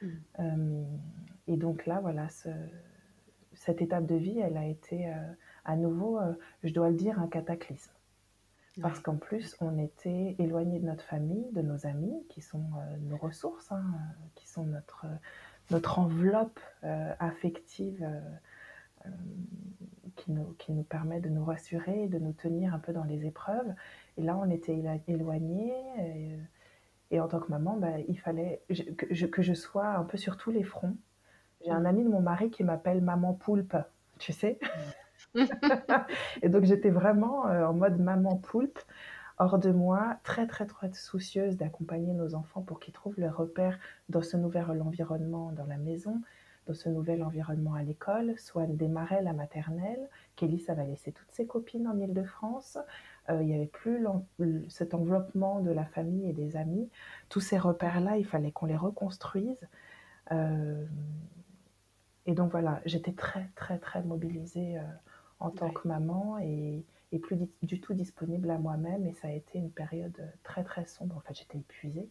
[0.00, 0.26] Mmh.
[0.38, 1.00] Hem
[1.46, 2.48] et donc là, voilà, ce
[3.54, 7.18] cette étape de vie, elle a été, heu, à nouveau, heu, je dois le dire,
[7.20, 7.92] un cataclysme.
[8.80, 9.02] Parce Ouais.
[9.02, 13.16] qu'en plus, on était éloignés de notre famille, de nos amis qui sont, heu, nos
[13.18, 15.18] ressources, hein, heu, qui sont notre, heu,
[15.72, 18.22] notre enveloppe, heu, affective, heu,
[19.06, 19.46] hem,
[20.16, 23.26] qui nous qui nous permet de nous rassurer, de nous tenir un peu dans les
[23.26, 23.74] épreuves
[24.16, 24.76] et là, on était
[25.08, 26.40] éloignés et heu
[27.12, 30.04] et en tant que maman, bah, il fallait je que je que je sois un
[30.04, 30.96] peu sur tous les fronts.
[31.66, 31.86] J'ai un Mmh.
[31.86, 33.76] ami de mon mari qui m'appelle maman poulpe,
[34.18, 34.58] tu sais?
[34.74, 34.92] Mmh.
[36.42, 38.78] Et donc j'étais vraiment, heu, en mode maman poulpe,
[39.38, 43.78] hors de moi, très, très, très soucieuse d'accompagner nos enfants pour qu'ils trouvent leurs repères
[44.08, 46.20] dans ce nouvel environnement dans la maison,
[46.66, 48.38] dans ce nouvel environnement à l'école.
[48.38, 52.78] Swan démarrait la maternelle, Kelly, ça va laisser toutes ses copines en Île-de-France.
[53.30, 54.04] Heu, il y avait plus
[54.68, 56.88] cet enveloppement de la famille et des amis.
[57.28, 59.58] Tous ces repères-là, il fallait qu'on les reconstruise.
[60.30, 60.88] Hem
[62.26, 64.82] et donc voilà, j'étais très, très, très mobilisée, heu,
[65.40, 65.70] en tant Ouais.
[65.70, 69.70] que maman et et plus du tout disponible à moi-même et ça a été une
[69.70, 71.16] période, très, très sombre.
[71.16, 72.08] En fait, j'étais épuisée,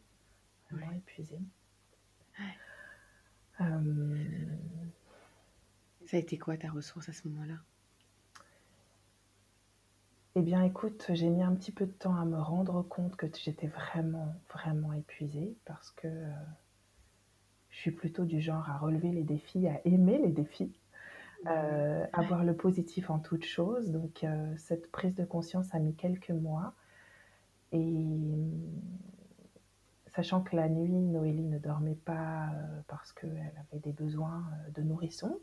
[0.72, 0.98] vraiment Ouais.
[0.98, 1.40] épuisée.
[2.40, 2.60] Ouais.
[3.60, 4.92] Hem
[6.06, 7.60] Ça a été quoi ta ressource à ce moment-là?
[10.36, 13.28] Et bien, écoute, j'ai mis un petit peu de temps à me rendre compte que
[13.36, 16.32] j'étais vraiment, vraiment épuisée parce que, heu
[17.70, 20.74] je suis plutôt du genre à relever les défis, à aimer les défis,
[21.48, 22.28] heu, à Ouais.
[22.28, 23.92] voir le positif en toute chose.
[23.92, 26.76] Donc heu, cette prise de conscience a mis quelques mois
[27.72, 28.52] et
[30.16, 34.72] sachant que la nuit, Noélie ne dormait pas, heu, parce qu'elle avait des besoins, heu,
[34.72, 35.40] de nourrisson,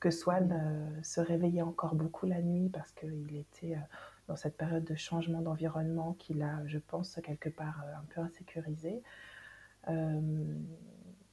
[0.00, 0.98] que Swan, Mmh.
[0.98, 3.76] heu, se réveillait encore beaucoup la nuit parce qu'il était,
[4.28, 9.02] dans cette période de changement d'environnement qui l'a, je pense, quelque part, un peu insécurisé.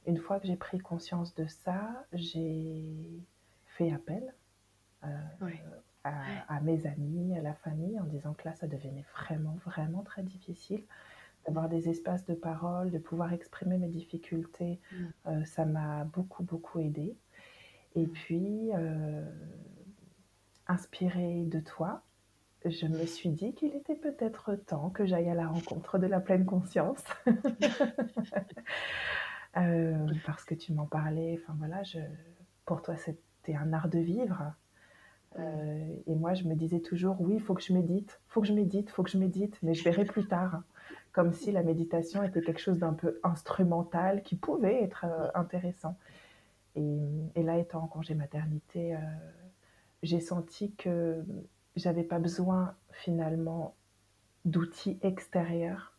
[0.06, 3.22] Une fois que j'ai pris conscience de ça, j'ai
[3.66, 4.34] fait appel,
[6.04, 10.02] à à mes amis, à la famille, en disant que là, ça devenait vraiment, vraiment
[10.02, 10.84] très difficile.
[11.46, 15.12] D'avoir des espaces de parole, de pouvoir exprimer mes difficultés, Mmh.
[15.28, 17.18] heu, ça m'a beaucoup, beaucoup aidée
[17.94, 18.08] et Mmh.
[18.08, 19.24] puis, heu,
[20.66, 22.02] inspirée de toi,
[22.66, 26.20] je me suis dit qu'il était peut-être temps que j'aille à la rencontre de la
[26.20, 27.04] pleine conscience.
[29.56, 31.98] Heu, parce que tu m'en parlais, enfin voilà, je
[32.64, 34.54] pour toi, c'était un art de vivre,
[36.06, 38.52] et moi, je me disais toujours: «Oui, il faut que je médite, faut que je
[38.52, 40.62] médite, faut que je médite, mais je verrai plus tard».
[41.14, 45.38] Comme si la méditation était quelque chose d'un peu instrumental qui pouvait être, heu, Mmh.
[45.38, 45.98] intéressant
[46.76, 47.00] et
[47.36, 48.98] et là, étant en congé maternité, heu,
[50.02, 51.24] j'ai senti que
[51.76, 53.74] j'avais pas besoin finalement
[54.44, 55.98] d'outils extérieurs,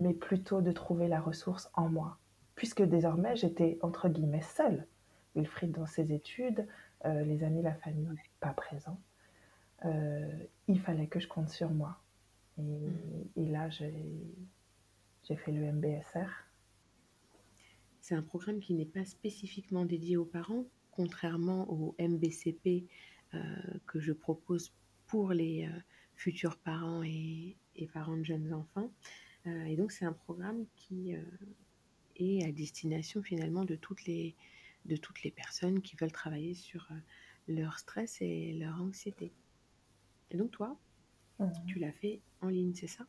[0.00, 2.18] mais plutôt de trouver la ressource en moi.
[2.56, 4.86] Puisque désormais, j'étais entre guillemets «seule».
[5.36, 6.66] Wilfried dans ses études,
[7.04, 8.08] les amis, la famille
[8.40, 9.00] pas présents,
[10.68, 11.98] il fallait que je compte sur moi.
[12.58, 16.30] Et, là, j'ai fait le MBSR.
[18.00, 22.86] C'est un programme qui n'est pas spécifiquement dédié aux parents, contrairement au MBCP
[23.86, 24.72] que je propose
[25.06, 25.68] pour les
[26.14, 27.56] futurs parents et,
[27.92, 28.90] parents de jeunes enfants.
[29.44, 31.14] et donc, c'est un programme qui
[32.16, 34.34] est à destination finalement de toutes les
[35.34, 36.88] personnes qui veulent travailler sur
[37.48, 39.32] leur stress et leur anxiété.
[40.30, 40.78] Et donc, toi,
[41.38, 41.52] mmh.
[41.66, 43.04] tu l'as fait en ligne, c'est ça?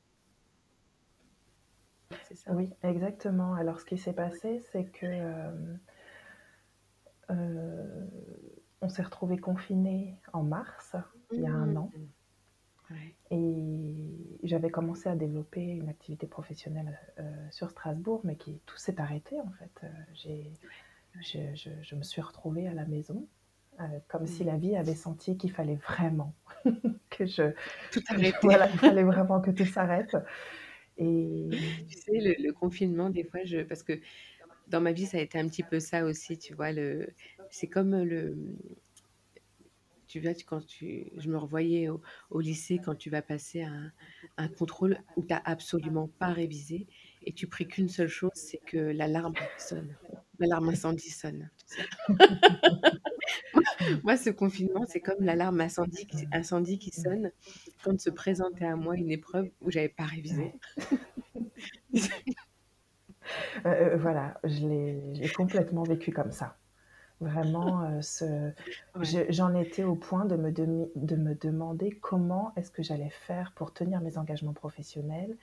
[2.36, 2.52] Ça?
[2.54, 3.54] Oui, exactement.
[3.54, 5.76] Alors, ce qui s'est passé, c'est que euh,
[7.32, 8.08] euh,
[8.82, 10.96] on s'est retrouvés confinés en mars,
[11.32, 11.92] il y a un an.
[13.32, 19.02] Et j'avais commencé à développer une activité professionnelle euh, sur Strasbourg, mais qui tout s'est
[19.02, 19.86] arrêté en fait.
[20.14, 20.54] J'ai,
[21.20, 21.40] je,
[21.82, 23.28] je, me suis retrouvée à la maison,
[24.08, 24.48] comme si mmh.
[24.48, 26.34] la vie avait senti qu'il fallait vraiment
[27.10, 27.52] que je
[27.92, 28.36] tout arrête.
[28.42, 30.16] Voilà, il fallait vraiment que tout s'arrête.
[30.98, 31.50] Et
[31.88, 34.00] tu sais, le, confinement, des fois, je, parce que
[34.68, 36.72] dans ma vie, ça a été un petit peu ça aussi, tu vois.
[36.72, 37.10] Le,
[37.52, 38.36] c'est comme le,
[40.08, 43.92] tu vois, quand tu, je me revoyais au, au lycée quand tu vas passer un,
[44.38, 46.88] un contrôle où tu n'as absolument pas révisé
[47.24, 49.96] et tu pries qu'une seule chose, c'est que l'alarme sonne,
[50.40, 51.50] l'alarme incendie sonne.
[54.04, 57.32] moi, ce confinement, c'est comme l'alarme incendie, qui- incendie qui sonne
[57.84, 60.54] quand se présentait à moi une épreuve où j'avais pas révisé.
[63.66, 66.58] Euh, euh, voilà, je l'ai complètement vécu comme ça.
[67.22, 68.52] Vraiment, euh, ce,
[69.30, 73.74] j'en étais au point de me, de me demander comment est-ce que j'allais faire pour
[73.74, 75.36] tenir mes engagements professionnels.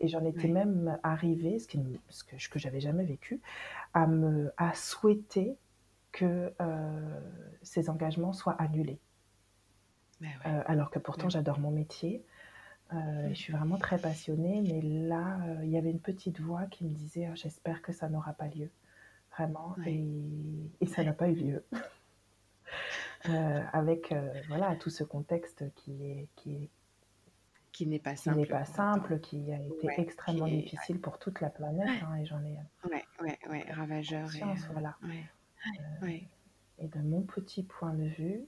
[0.00, 3.40] Et j'en étais même arrivée, ce, qui, ce que, que j'avais jamais vécu,
[3.94, 5.56] à, me, à souhaiter
[6.12, 7.20] que euh,
[7.62, 9.00] ces engagements soient annulés.
[10.20, 12.24] Ben euh, alors que pourtant, j'adore mon métier.
[12.92, 16.84] Euh, je suis vraiment très passionnée, mais là, il y avait une petite voix qui
[16.84, 18.70] me disait «Ah, J'espère que ça n'aura pas lieu.
[19.32, 19.74] Vraiment.
[19.86, 21.64] Et, et, ça n'a pas eu lieu.
[23.72, 24.14] avec
[24.48, 26.70] voilà, tout ce contexte qui est, qui est
[27.72, 28.36] qui n'est pas simple.
[28.36, 31.88] Qui n'est pas simple, qui a été extrêmement difficile pour toute la planète.
[32.02, 32.58] Hein, et j'en ai.
[32.84, 34.28] Ouais, ouais, ouais, ravageur.
[34.36, 34.94] et, voilà.
[36.02, 36.18] Euh,
[36.78, 38.44] et de mon petit point de vue,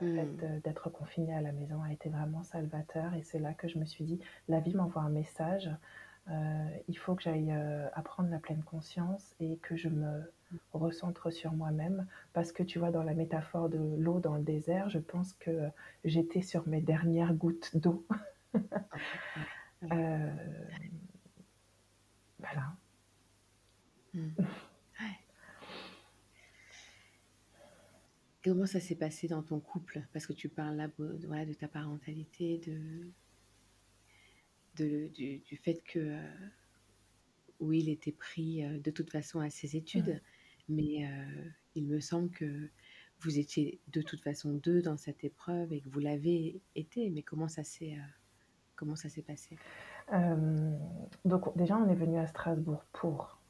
[0.00, 0.60] le fait mmh.
[0.60, 3.14] d'être confiné à la maison a été vraiment salvateur.
[3.14, 5.70] Et c'est là que je me suis dit, la vie m'envoie un message.
[6.28, 10.32] Euh, il faut que j'aille euh, apprendre la pleine conscience et que je me
[10.72, 12.06] recentre sur moi-même.
[12.32, 15.68] Parce que tu vois, dans la métaphore de l'eau dans le désert, je pense que
[16.04, 18.06] j'étais sur mes dernières gouttes d'eau.
[22.38, 22.72] voilà.
[24.14, 24.30] Mmh.
[28.46, 30.06] Comment ça s'est passé dans ton couple?
[30.12, 30.88] Parce que tu parles là
[31.26, 32.78] voilà, de ta parentalité, de,
[34.76, 36.20] de du, du, fait que euh,
[37.58, 40.22] oui, il était pris euh, de toute façon à ses études,
[40.68, 42.68] mais euh, il me semble que
[43.18, 47.10] vous étiez de toute façon deux dans cette épreuve et que vous l'avez été.
[47.10, 47.98] Mais comment ça s'est
[48.76, 49.58] comment ça s'est passé?
[51.24, 53.40] Donc déjà, on est venu à Strasbourg pour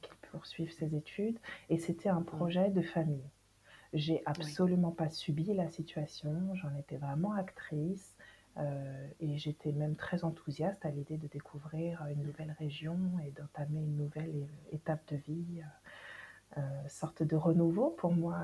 [0.00, 1.38] qu'il poursuive ses études
[1.68, 3.28] et c'était un projet de famille.
[3.92, 8.16] J'ai absolument pas subi la situation, j'en étais vraiment actrice
[8.58, 13.80] euh, et j'étais même très enthousiaste à l'idée de découvrir une nouvelle région et d'entamer
[13.80, 18.38] une nouvelle étape de vie, euh, euh, sorte de renouveau pour moi.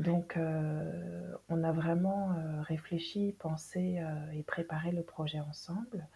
[0.00, 4.02] Donc on a vraiment réfléchi, pensé
[4.32, 6.06] et préparé le projet ensemble.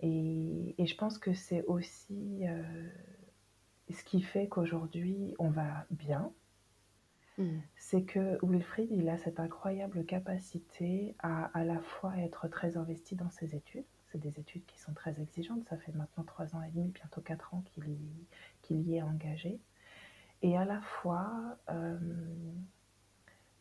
[0.00, 2.44] Et, et, je pense que c'est aussi
[3.92, 6.32] ce qui fait qu'aujourd'hui on va bien,
[7.38, 7.58] mmh.
[7.76, 13.16] c'est que Wilfried, il a cette incroyable capacité à à la fois être très investi
[13.16, 13.84] dans ses études.
[14.10, 15.64] C'est des études qui sont très exigeantes.
[15.68, 19.58] Ça fait maintenant trois ans et demi, bientôt quatre ans qu'il y, y est engagé.
[20.42, 21.98] Et à la fois, euh,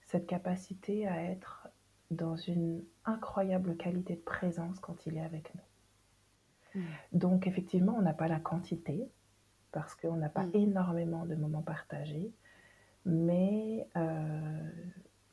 [0.01, 1.69] cette capacité à être
[2.09, 6.81] dans une incroyable qualité de présence quand il est avec nous.
[6.81, 6.85] Mmh.
[7.13, 9.09] Donc effectivement, on n'a pas la quantité,
[9.71, 10.51] parce qu'on n'a pas mm.
[10.55, 12.31] énormément de moments partagés.
[13.05, 14.69] Mais euh,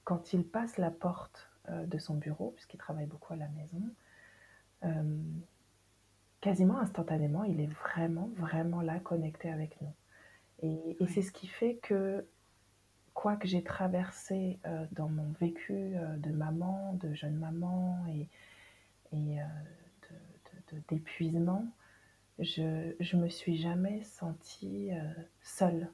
[0.05, 3.82] quand il passe la porte euh, de son bureau, puisqu'il travaille beaucoup à la maison,
[4.84, 5.18] euh,
[6.41, 9.93] quasiment instantanément, il est vraiment, vraiment là, connecté avec nous.
[10.61, 12.26] Et, c'est ce qui fait que,
[13.14, 14.59] quoi que j'ai traversé
[14.93, 18.28] dans mon vécu de maman, de jeune maman et,
[19.12, 19.39] et
[20.89, 21.64] d'épuisement,
[22.39, 25.12] je, je me suis jamais sentie euh,
[25.43, 25.91] seule.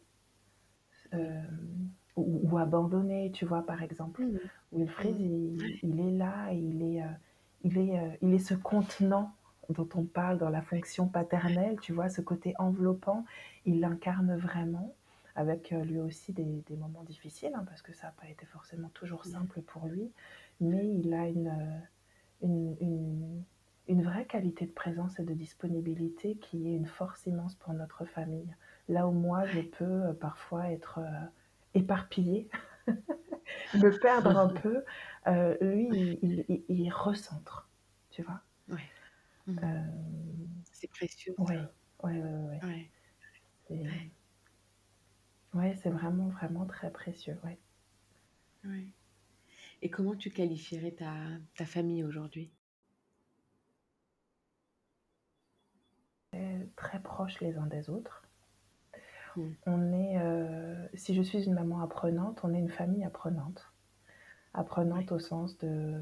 [2.17, 4.23] ou, abandonné, tu vois, par exemple.
[4.23, 4.39] Mmh
[4.73, 5.21] Wilfried, mmh.
[5.21, 7.03] il, il, est là, il est,
[7.63, 9.33] il, est, il est ce contenant
[9.71, 13.25] dont on parle dans la fonction paternelle, tu vois, ce côté enveloppant,
[13.65, 14.95] il l'incarne vraiment,
[15.35, 18.91] avec lui aussi des, des moments difficiles, hein, parce que ça n'a pas été forcément
[18.95, 20.11] toujours simple pour lui,
[20.61, 21.53] mais il a une,
[22.43, 23.43] une, une,
[23.89, 28.05] une, vraie qualité de présence et de disponibilité qui est une force immense pour notre
[28.05, 28.55] famille.
[28.89, 31.01] Là où moi, je peux parfois être
[31.75, 32.49] éparpillée,
[33.75, 34.85] me perdre un peu,
[35.27, 37.69] euh, lui, il, il, il, recentre,
[38.11, 38.41] tu vois.
[38.69, 38.89] Ouais.
[39.47, 39.59] Mmh.
[39.63, 39.83] Euh,
[40.73, 41.35] c'est précieux.
[41.39, 41.57] Oui,
[42.03, 42.91] oui, oui.
[43.69, 43.83] C'est
[45.55, 47.39] ouais, c'est vraiment, vraiment très précieux.
[47.45, 47.59] Ouais.
[48.65, 48.87] Ouais.
[49.83, 51.15] Et comment tu qualifierais ta,
[51.57, 52.51] ta famille aujourd'hui?
[56.77, 58.23] Très proches les uns des autres.
[59.37, 59.43] Mmh.
[59.67, 63.73] On est, euh, si je suis une maman apprenante, on est une famille apprenante.
[64.53, 66.01] Apprenante au sens de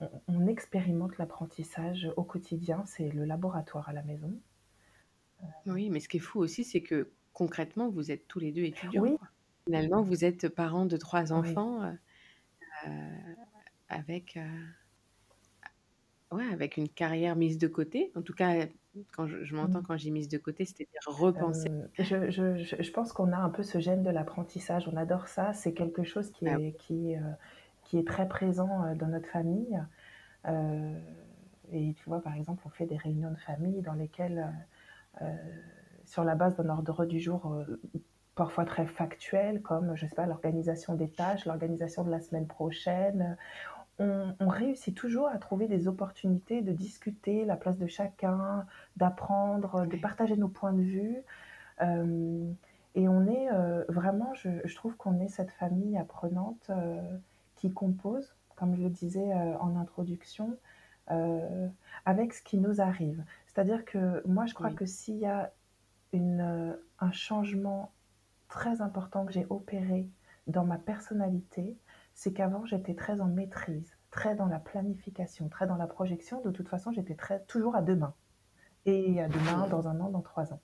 [0.00, 4.32] on, on expérimente l'apprentissage au quotidien, c'est le laboratoire à la maison.
[5.66, 8.64] Oui, mais ce qui est fou aussi, c'est que concrètement, vous êtes tous les deux
[8.64, 9.02] étudiants.
[9.02, 9.16] Oui.
[9.66, 11.92] Finalement, vous êtes parents de trois enfants euh,
[12.86, 13.34] euh,
[13.88, 14.64] avec, euh,
[16.32, 18.10] ouais, avec une carrière mise de côté.
[18.16, 18.66] En tout cas,
[19.12, 19.82] quand je, je m'entends Mmh.
[19.82, 21.68] quand j'ai mise de côté, c'est-à-dire repenser.
[21.70, 24.88] Euh, je, je, je, je pense qu'on a un peu ce gène de l'apprentissage.
[24.92, 25.52] On adore ça.
[25.52, 27.20] C'est quelque chose qui Ah est, qui, euh,
[27.84, 29.82] qui est très présent euh, dans notre famille.
[30.46, 30.98] Euh,
[31.72, 34.52] et tu vois, par exemple, on fait des réunions de famille dans lesquelles,
[36.04, 37.54] sur la base d'un ordre du jour
[38.34, 43.36] parfois très factuel, comme, je sais pas, l'organisation des tâches, l'organisation de la semaine prochaine,
[43.98, 49.86] on, on, réussit toujours à trouver des opportunités de discuter la place de chacun, d'apprendre,
[49.86, 51.16] de partager nos points de vue.
[51.82, 52.50] Euh,
[52.94, 57.00] et on est euh, vraiment, je, je trouve qu'on est cette famille apprenante euh,
[57.56, 60.56] qui compose, comme je le disais en introduction,
[62.04, 63.24] avec ce qui nous arrive.
[63.46, 64.74] C'est-à-dire que moi, je crois Oui.
[64.74, 65.52] que s'il y a
[66.12, 67.92] une, un changement
[68.48, 70.08] très important que j'ai opéré
[70.46, 71.76] dans ma personnalité,
[72.18, 76.40] c'est qu'avant, j'étais très en maîtrise, très dans la planification, très dans la projection.
[76.40, 78.12] De toute façon, j'étais très, toujours à demain.
[78.86, 80.60] Et à demain, dans un an, dans trois ans.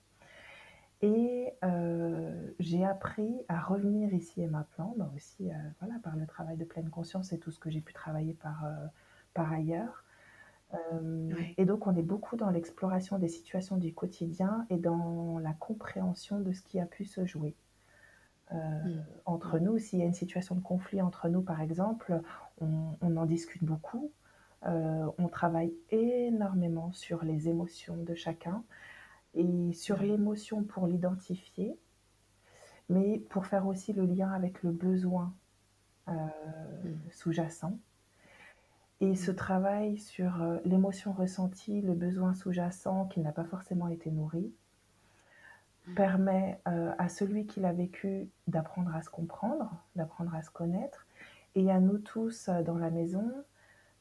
[1.01, 6.27] Et euh, j'ai appris à revenir ici et maintenant, bah aussi euh, voilà, par le
[6.27, 8.87] travail de pleine conscience et tout ce que j'ai pu travailler par, euh,
[9.33, 10.03] par ailleurs.
[11.57, 16.41] Et donc, on est beaucoup dans l'exploration des situations du quotidien et dans la compréhension
[16.41, 17.55] de ce qui a pu se jouer.
[18.51, 19.03] Euh, Mmh.
[19.25, 19.63] entre Mmh.
[19.63, 22.21] nous, s'il y a une situation de conflit entre nous, par exemple,
[22.61, 24.11] on, on en discute beaucoup.
[24.67, 28.63] Euh, on travaille énormément sur les émotions de chacun
[29.35, 31.77] et sur l'émotion pour l'identifier,
[32.89, 35.33] mais pour faire aussi le lien avec le besoin
[36.07, 36.11] euh,
[36.83, 37.11] Mmh.
[37.11, 37.79] sous-jacent.
[39.01, 40.31] Et ce travail sur
[40.65, 44.53] l'émotion ressentie, le besoin sous-jacent qui n'a pas forcément été nourri.
[45.95, 51.05] Permet euh, à celui qui l'a vécu d'apprendre à se comprendre, d'apprendre à se connaître,
[51.55, 53.31] et à nous tous euh, dans la maison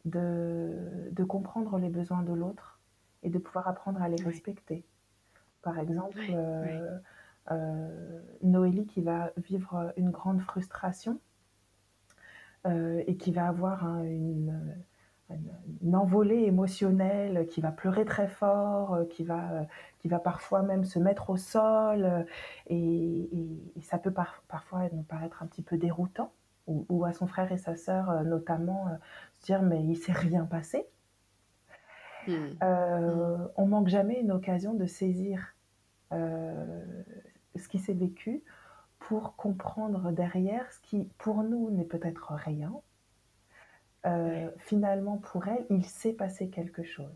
[0.04, 2.80] de, de comprendre les besoins de l'autre
[3.22, 4.24] et de pouvoir apprendre à les Oui.
[4.24, 4.84] respecter.
[5.62, 6.98] Par exemple, euh,
[7.50, 11.18] euh, Noélie qui va vivre une grande frustration
[12.66, 14.58] et qui va avoir hein, une,
[15.82, 19.62] une, envolée émotionnelle, qui va pleurer très fort, euh, qui va, euh,
[19.98, 22.22] qui va parfois même se mettre au sol, euh,
[22.66, 26.32] et, et, et ça peut par, parfois nous paraître un petit peu déroutant,
[26.66, 28.86] ou, ou à son frère et sa sœur notamment,
[29.34, 30.86] se dire mais il s'est rien passé.
[32.26, 32.32] Mmh.
[32.62, 35.54] Euh, on manque jamais une occasion de saisir
[36.12, 37.02] euh,
[37.56, 38.42] ce qui s'est vécu
[38.98, 42.72] pour comprendre derrière ce qui, pour nous, n'est peut-être rien.
[44.06, 47.14] Euh, finalement, pour elle, il s'est passé quelque chose.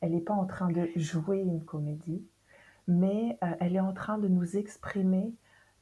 [0.00, 2.22] Elle n'est pas en train de jouer une comédie,
[2.86, 5.32] mais euh, elle est en train de nous exprimer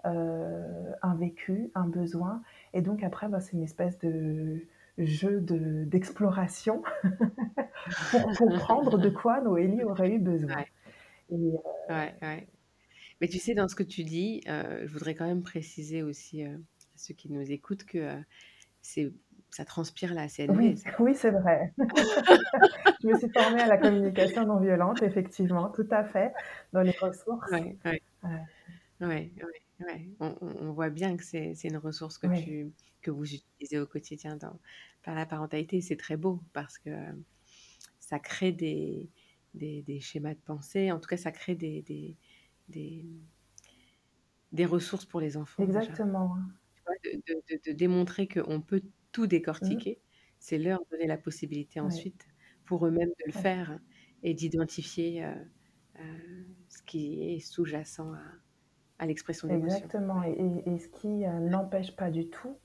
[0.05, 2.43] euh, un vécu, un besoin.
[2.73, 4.61] Et donc après, bah, c'est une espèce de
[4.97, 6.83] jeu de, d'exploration
[8.11, 10.57] pour comprendre de quoi Noélie aurait eu besoin.
[10.57, 10.69] Ouais.
[11.31, 11.53] Et,
[11.91, 12.49] ouais, ouais.
[13.21, 16.53] Mais tu sais, dans ce que tu dis, je voudrais quand même préciser aussi à
[16.95, 18.17] ceux qui nous écoutent que
[18.81, 19.13] c'est,
[19.51, 20.51] ça transpire la CNV.
[20.57, 21.73] Oui, oui c'est vrai.
[21.79, 26.33] je me suis formée à la communication non violente, effectivement, tout à fait,
[26.73, 27.51] dans les ressources.
[27.51, 28.03] Ouais, ouais.
[28.23, 28.43] Ouais.
[29.01, 30.09] Ouais, ouais, ouais.
[30.21, 32.45] On, on voit bien que c'est, une ressource que, Oui.
[32.45, 34.59] tu, que vous utilisez au quotidien dans,
[35.05, 35.81] par la parentalité.
[35.81, 36.91] C'est très beau parce que
[38.01, 39.09] ça crée des,
[39.55, 40.91] des, des schémas de pensée.
[40.91, 42.17] En tout cas, ça crée des, des,
[42.69, 43.07] des,
[44.53, 45.63] des ressources pour les enfants.
[45.63, 46.37] Exactement.
[47.05, 48.83] De de de de démontrer qu'on peut
[49.19, 49.27] tout
[49.61, 49.83] Mmh.
[49.83, 50.03] décortiquer,
[50.41, 52.27] c'est leur donner la possibilité ensuite
[52.65, 53.49] pour eux-mêmes de le Ouais.
[53.49, 53.81] faire
[54.23, 55.35] et d'identifier, heu
[56.01, 58.23] heu, ce qui est sous-jacent à
[59.01, 59.91] à l'expression d'émotions.
[59.91, 61.09] Exactement et ce qui,
[61.47, 61.49] Ouais.
[61.49, 62.59] n'empêche pas du tout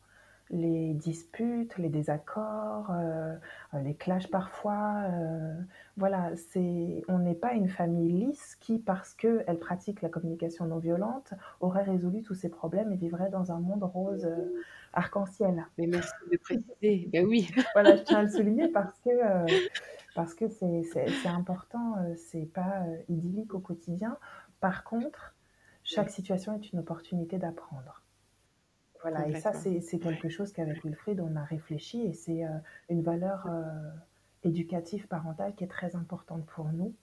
[0.49, 3.33] les disputes, les désaccords, heu,
[3.79, 5.53] les clashs parfois, heu,
[5.97, 10.77] voilà, c'est on n'est pas une famille lisse qui, parce qu'elle pratique la communication non
[10.77, 14.63] violente, aurait résolu tous ses problèmes et vivrait dans un monde rose, heu,
[14.93, 15.65] arc-en-ciel.
[15.77, 17.09] Mais merci de préciser.
[17.11, 17.49] Bah oui.
[17.73, 19.09] Voilà, je tiens à le souligner parce que,
[20.13, 24.17] parce que c'est c'est c'est important, c'est pas, idyllique au quotidien.
[24.59, 25.33] Par contre,
[25.83, 28.02] chaque situation est une opportunité d'apprendre.
[29.03, 30.83] Voilà et ça, c'est quelque chose qu'avec.
[30.83, 32.49] Wilfried, on a réfléchi et c'est, heu,
[32.89, 33.63] une valeur, heu,
[34.43, 36.93] éducative parentale qui est très importante pour nous.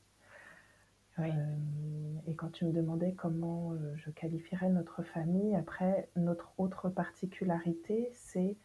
[1.18, 8.08] Hem et quand tu me demandais comment, je qualifierais notre famille, après notre autre particularité,
[8.12, 8.56] c'est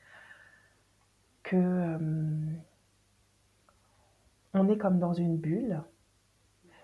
[1.43, 2.37] que,
[4.53, 5.81] on est comme dans une bulle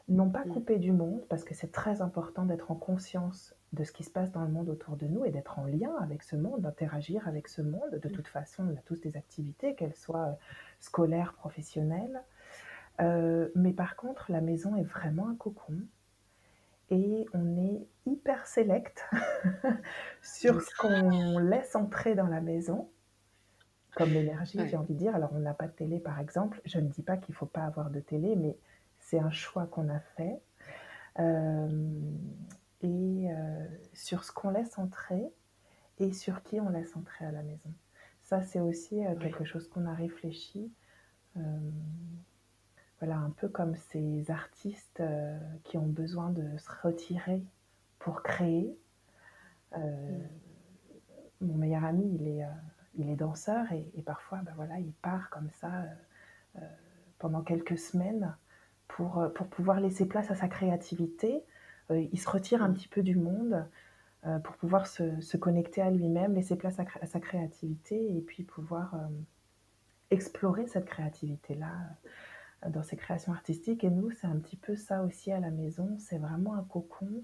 [0.09, 0.49] non pas Mmh.
[0.53, 4.09] coupé du monde, parce que c'est très important d'être en conscience de ce qui se
[4.11, 7.27] passe dans le monde autour de nous et d'être en lien avec ce monde, d'interagir
[7.27, 7.95] avec ce monde.
[8.01, 8.09] De Mmh.
[8.09, 10.35] toute façon, on a tous des activités, qu'elles soient, heu,
[10.79, 12.23] scolaires, professionnelles.
[13.01, 15.79] Heu, mais par contre, la maison est vraiment un cocon
[16.89, 19.05] et on est hyper sélect
[20.21, 22.89] sur ce qu'on laisse entrer dans la maison,
[23.93, 25.15] comme l'énergie, j'ai envie de dire.
[25.15, 26.61] Alors on n'a pas de télé, par exemple.
[26.65, 28.57] Je ne dis pas qu'il faut pas avoir de télé, mais
[28.99, 30.41] c'est un choix qu'on a fait.
[31.17, 32.19] Hem
[32.81, 35.23] et heu, sur ce qu'on laisse entrer
[35.99, 37.71] et sur qui on laisse entrer à la maison.
[38.21, 39.15] Ça, c'est aussi, Ouais.
[39.19, 40.71] quelque chose qu'on a réfléchi.
[41.35, 41.73] Hem,
[42.99, 45.01] voilà, un peu comme ces artistes,
[45.63, 47.43] qui ont besoin de se retirer
[47.99, 48.77] pour créer.
[51.41, 52.45] Mon meilleur ami, il est,
[52.95, 55.85] il est danseur et et parfois, bah, voilà, il part comme ça,
[57.19, 58.35] pendant quelques semaines
[58.87, 61.43] pour, pour pouvoir laisser place à sa créativité.
[61.91, 63.67] Heu, il se retire un petit peu du monde,
[64.25, 68.95] heu, pour pouvoir se connecter à lui-même, laisser place à sa créativité et puis pouvoir,
[68.95, 69.25] hem,
[70.09, 71.73] explorer cette créativité-là,
[72.69, 75.97] dans ses créations artistiques et nous, c'est un petit peu ça aussi à la maison.
[75.99, 77.23] C'est vraiment un cocon,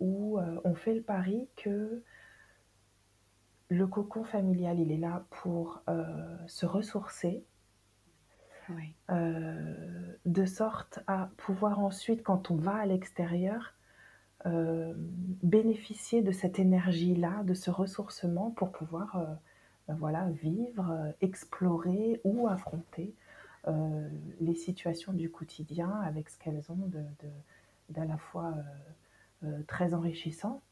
[0.00, 2.02] où, on fait le pari que
[3.68, 5.82] le cocon familial, il est là pour,
[6.46, 7.44] se ressourcer
[9.10, 13.74] Heu, de sorte à pouvoir ensuite, quand on va à l'extérieur,
[14.44, 14.94] hem,
[15.42, 19.38] bénéficier de cette énergie-là, de ce ressourcement pour pouvoir,
[19.88, 23.14] bah, voilà, vivre, explorer ou affronter,
[24.40, 27.02] les situations du quotidien avec ce qu'elles ont de
[27.90, 28.54] d'à la fois,
[29.66, 30.62] très enrichissant,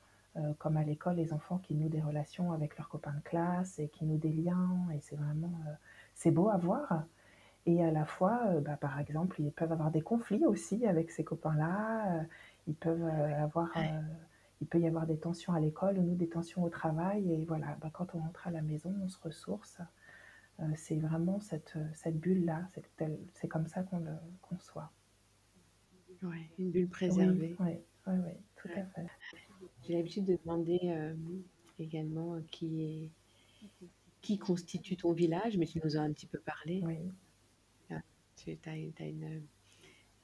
[0.58, 3.88] comme à l'école, les enfants qui nouent des relations avec leurs copains de classe et
[3.88, 4.86] qui nouent des liens.
[4.94, 5.52] Et c'est vraiment,
[6.26, 7.04] beau à voir
[7.66, 11.10] et à la fois, heu, bah, par exemple, ils peuvent avoir des conflits aussi avec
[11.10, 12.26] ces copains-là, heu,
[12.66, 13.90] ils peuvent, heu, avoir, Ouais.
[14.60, 17.44] il peut y avoir des tensions à l'école ou nous des tensions au travail et
[17.46, 19.80] voilà, bah, quand on rentre à la maison, on se ressource.
[20.76, 22.66] C'est vraiment cette, cette bulle-là,
[23.34, 24.12] c'est comme ça qu'on le
[24.42, 24.90] conçoit.
[26.22, 27.56] Ouais, une bulle Oui, préservée.
[27.60, 29.06] oui, oui, oui, tout à fait.
[29.82, 30.80] J'ai l'habitude de demander,
[31.78, 33.10] également, qui est
[34.22, 36.82] qui constitue ton village, mais tu nous as un petit peu parlé.
[36.82, 37.12] Oui.
[38.36, 39.48] Tu as une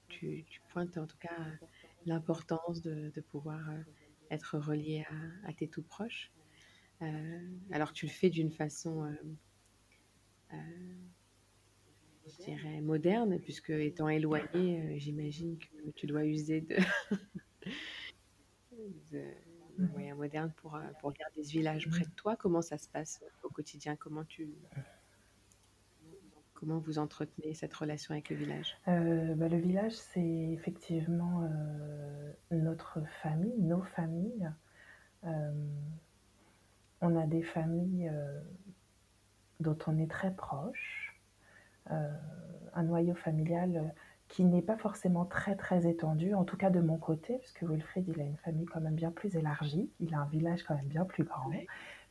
[0.09, 1.53] tu pointes en tout cas,
[2.07, 3.85] l'importance de de pouvoir, heu,
[4.31, 5.05] être relié
[5.45, 6.33] à tes tout proches.
[7.03, 9.37] Heu, alors tu le fais d'une façon, heu
[12.27, 16.77] je dirais moderne puisque étant éloigné, j'imagine que tu dois user de
[19.79, 22.37] moyens modernes pour, pour garder ce village près de toi.
[22.37, 23.97] Comment ça se passe, au quotidien?
[23.97, 24.55] Comment tu
[26.61, 28.77] comment vous entretenez cette relation avec le village?
[28.87, 34.51] Heu, bah, le village, c'est effectivement, heu, notre famille, nos familles.
[35.25, 35.69] Hem,
[37.01, 38.13] on a des familles,
[39.59, 41.17] dont on est très proche.
[41.87, 43.95] Un noyau familial,
[44.29, 48.07] qui n'est pas forcément très, très étendu, en tout cas de mon côté, puisque Wilfried,
[48.07, 49.91] il a une famille quand même bien plus élargie.
[49.99, 51.51] Il a un village quand même bien plus grand.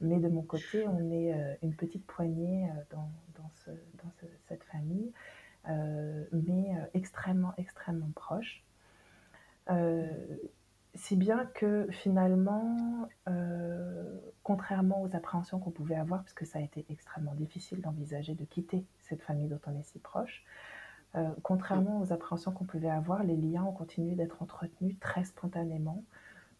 [0.01, 3.09] Mais de mon côté, on est, une petite poignée, dans
[4.03, 5.11] dans ce cette famille,
[5.69, 8.63] heu, mais heu, extrêmement, extrêmement proches.
[9.69, 10.49] Heu, Mmh.
[10.95, 13.07] si bien que finalement,
[14.43, 18.85] contrairement aux appréhensions qu'on pouvait avoir, puisque ça a été extrêmement difficile d'envisager de quitter
[19.03, 20.43] cette famille dont on est si proche,
[21.43, 26.03] contrairement aux appréhensions qu'on pouvait avoir, les liens ont continué d'être entretenus très spontanément.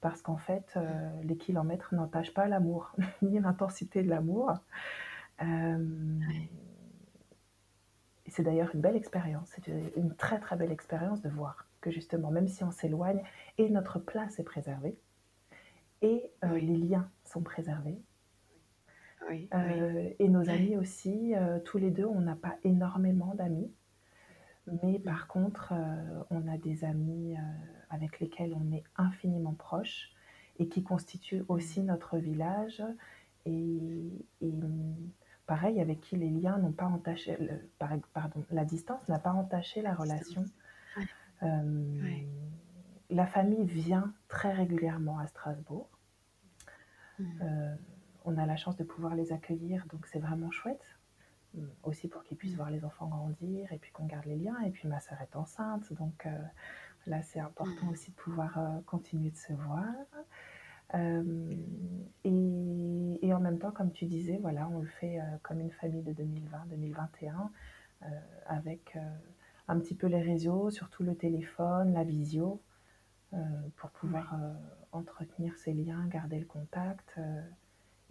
[0.01, 0.77] parce qu'en fait,
[1.23, 2.93] les kilomètres n'entachent pas l'amour,
[3.23, 4.53] ni l'intensité de l'amour.
[8.29, 12.31] C'est d'ailleurs une belle expérience, c'est une très très belle expérience de voir que justement,
[12.31, 13.21] même si on s'éloigne,
[13.57, 14.97] et notre place est préservée,
[16.01, 18.01] et les liens sont préservés,
[19.31, 23.71] euh, et nos amis aussi, euh, tous les deux, on n'a pas énormément d'amis.
[24.83, 27.35] Mais par contre, euh, on a des amis
[27.89, 30.11] avec lesquels on est infiniment proches
[30.59, 32.83] et qui constituent aussi notre village.
[33.45, 34.11] Et,
[35.49, 37.35] pareil, avec qui les liens n'ont pas entaché,
[38.13, 40.45] pardon, la distance n'a pas entaché la relation.
[43.09, 45.89] La famille vient très régulièrement à Strasbourg.
[47.17, 47.25] Mmh
[48.25, 50.85] on a la chance de pouvoir les accueillir, donc c'est vraiment chouette.
[51.57, 54.59] Hum, aussi pour qu'ils puissent voir les enfants grandir et puis qu'on garde les liens.
[54.67, 56.37] Et puis ma sœur est enceinte, donc euh,
[57.07, 57.93] là c'est important mmh.
[57.93, 59.87] aussi de pouvoir euh, continuer de se voir.
[60.95, 61.55] Euh,
[62.23, 66.13] et, en même temps, comme tu disais, voilà, on le fait comme une famille de
[66.13, 67.49] 2020-2021,
[68.47, 68.97] avec
[69.67, 72.59] un petit peu les réseaux, surtout le téléphone, la visio,
[73.77, 74.35] pour pouvoir
[74.91, 77.19] entretenir ces liens, garder le contact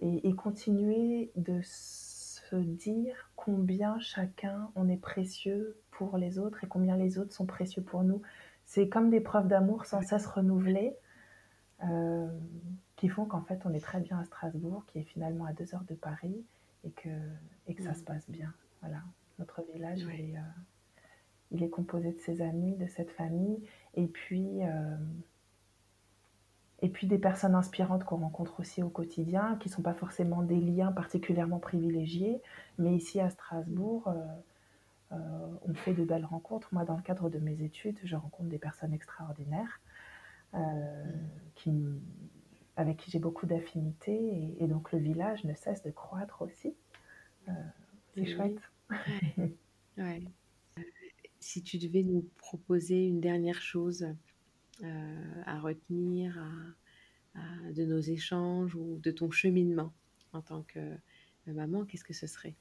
[0.01, 6.97] et, continuer de se dire combien chacun on est précieux pour les autres et combien
[6.97, 8.23] les autres sont précieux pour nous.
[8.65, 10.95] C'est comme des preuves d'amour sans cesse renouvelées
[11.85, 12.18] euh,
[12.99, 15.75] qui font qu'en fait on est très bien à Strasbourg, qui est finalement à deux
[15.75, 16.45] heures de Paris
[16.85, 17.09] et que,
[17.67, 18.53] et que ça se passe bien.
[18.83, 19.03] Voilà,
[19.39, 20.41] notre village, il, est, euh,
[21.53, 24.63] il, est, composé de ses amis, de cette famille et puis...
[24.63, 24.97] Euh,
[26.81, 30.43] et puis des personnes inspirantes qu'on rencontre aussi au quotidien, qui ne sont pas forcément
[30.43, 32.41] des liens particulièrement privilégiés,
[32.79, 34.15] mais ici à Strasbourg, euh,
[35.13, 35.17] euh,
[35.67, 36.69] on fait de belles rencontres.
[36.73, 39.81] Moi, dans le cadre de mes études, je rencontre des personnes extraordinaires
[40.55, 41.05] euh,
[41.57, 41.73] qui,
[42.79, 46.75] avec qui j'ai beaucoup d'affinités, et, donc le village ne cesse de croître aussi.
[48.15, 48.59] c'est chouette.
[51.41, 54.07] Si tu devais nous proposer une dernière chose
[54.83, 56.41] euh, à retenir
[57.35, 59.93] de nos échanges ou de ton cheminement
[60.33, 60.97] en tant que
[61.47, 62.55] maman, qu'est-ce que ce serait?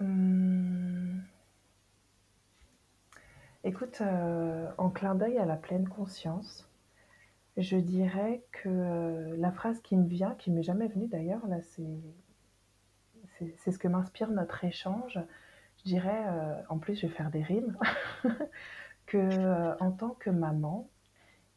[0.00, 1.22] hum.
[3.64, 6.68] Écoute, euh, en clin d'œil à la pleine conscience,
[7.58, 11.60] je dirais que euh, la phrase qui me vient, qui m'est jamais venue d'ailleurs, là,
[11.62, 12.00] c'est,
[13.58, 15.18] c'est, ce que m'inspire notre échange.
[15.78, 16.24] Je dirais,
[16.68, 17.76] en plus, je vais faire des rimes.
[19.08, 20.88] que euh, en tant que maman,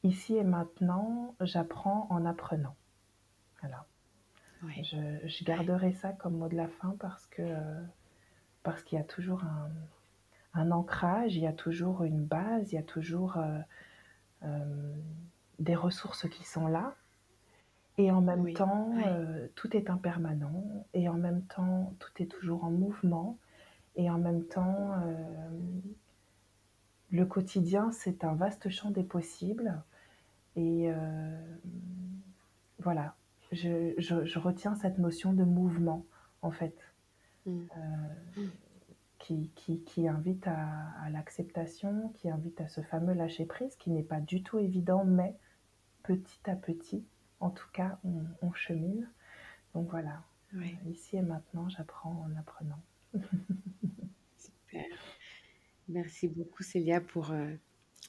[0.04, 2.76] ici et maintenant, j'apprends en apprenant.
[3.60, 3.86] Voilà.
[4.84, 7.44] Je, garderai ça comme mot de la fin parce que
[8.64, 9.44] parce qu'il y a toujours
[10.54, 13.60] un, ancrage, il y a toujours une base, il y a toujours euh,
[14.44, 14.96] euh,
[15.62, 16.96] des ressources qui sont là.
[17.98, 18.94] Et en même temps,
[19.56, 20.86] tout est impermanent.
[20.94, 23.38] Et en même temps, tout est toujours en mouvement.
[23.96, 24.96] Et en même temps,
[27.12, 29.82] le quotidien, c'est un vaste champ des possibles.
[30.56, 31.58] Et euh,
[32.80, 33.16] voilà,
[33.52, 36.06] je, retiens cette notion de mouvement,
[36.42, 36.76] en fait.
[37.48, 37.52] Euh,
[39.20, 39.52] qui,
[39.86, 44.58] qui, invite à, l'acceptation, qui invite à ce fameux lâcher-prise, qui n'est pas du tout
[44.58, 45.36] évident, mais
[46.16, 47.04] petit à petit,
[47.40, 48.00] en tout cas,
[48.42, 49.10] on, chemine.
[49.74, 50.24] Donc voilà,
[50.90, 52.82] ici et maintenant, j'apprends en apprenant.
[54.38, 54.86] Super.
[55.88, 57.54] Merci beaucoup Célia pour euh,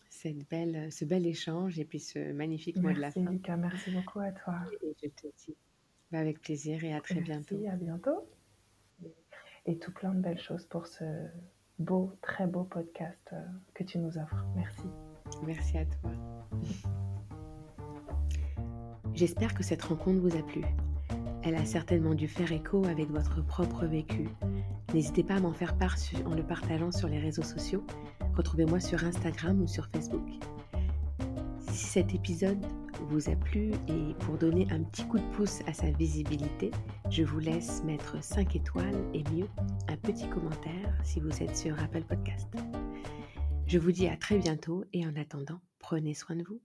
[0.08, 3.30] cette belle, ce bel échange et puis ce magnifique mot de la fin.
[3.30, 4.60] Lucas, merci beaucoup à toi.
[4.82, 5.56] Et je te dis
[6.12, 7.56] avec plaisir et à très bientôt.
[7.68, 8.28] À bientôt.
[9.66, 11.04] Et, tout plein de belles choses pour ce
[11.78, 13.40] beau, très beau podcast euh,
[13.74, 14.44] que tu nous offres.
[14.56, 14.82] Merci.
[15.44, 16.12] Merci à toi.
[19.14, 20.62] J'espère que cette rencontre vous a plu.
[21.42, 24.28] Elle a certainement dû faire écho avec votre propre vécu.
[24.94, 27.84] N'hésitez pas à m'en faire part en le partageant sur les réseaux sociaux.
[28.34, 30.26] Retrouvez-moi sur Instagram ou sur Facebook.
[31.58, 32.64] Si cet épisode
[33.08, 36.70] vous a plu et pour donner un petit coup de pouce à sa visibilité,
[37.10, 39.48] je vous laisse mettre 5 étoiles et mieux
[39.88, 42.48] un petit commentaire si vous êtes sur Apple Podcast.
[43.66, 46.60] Je vous dis à très bientôt et en attendant, prenez soin de vous.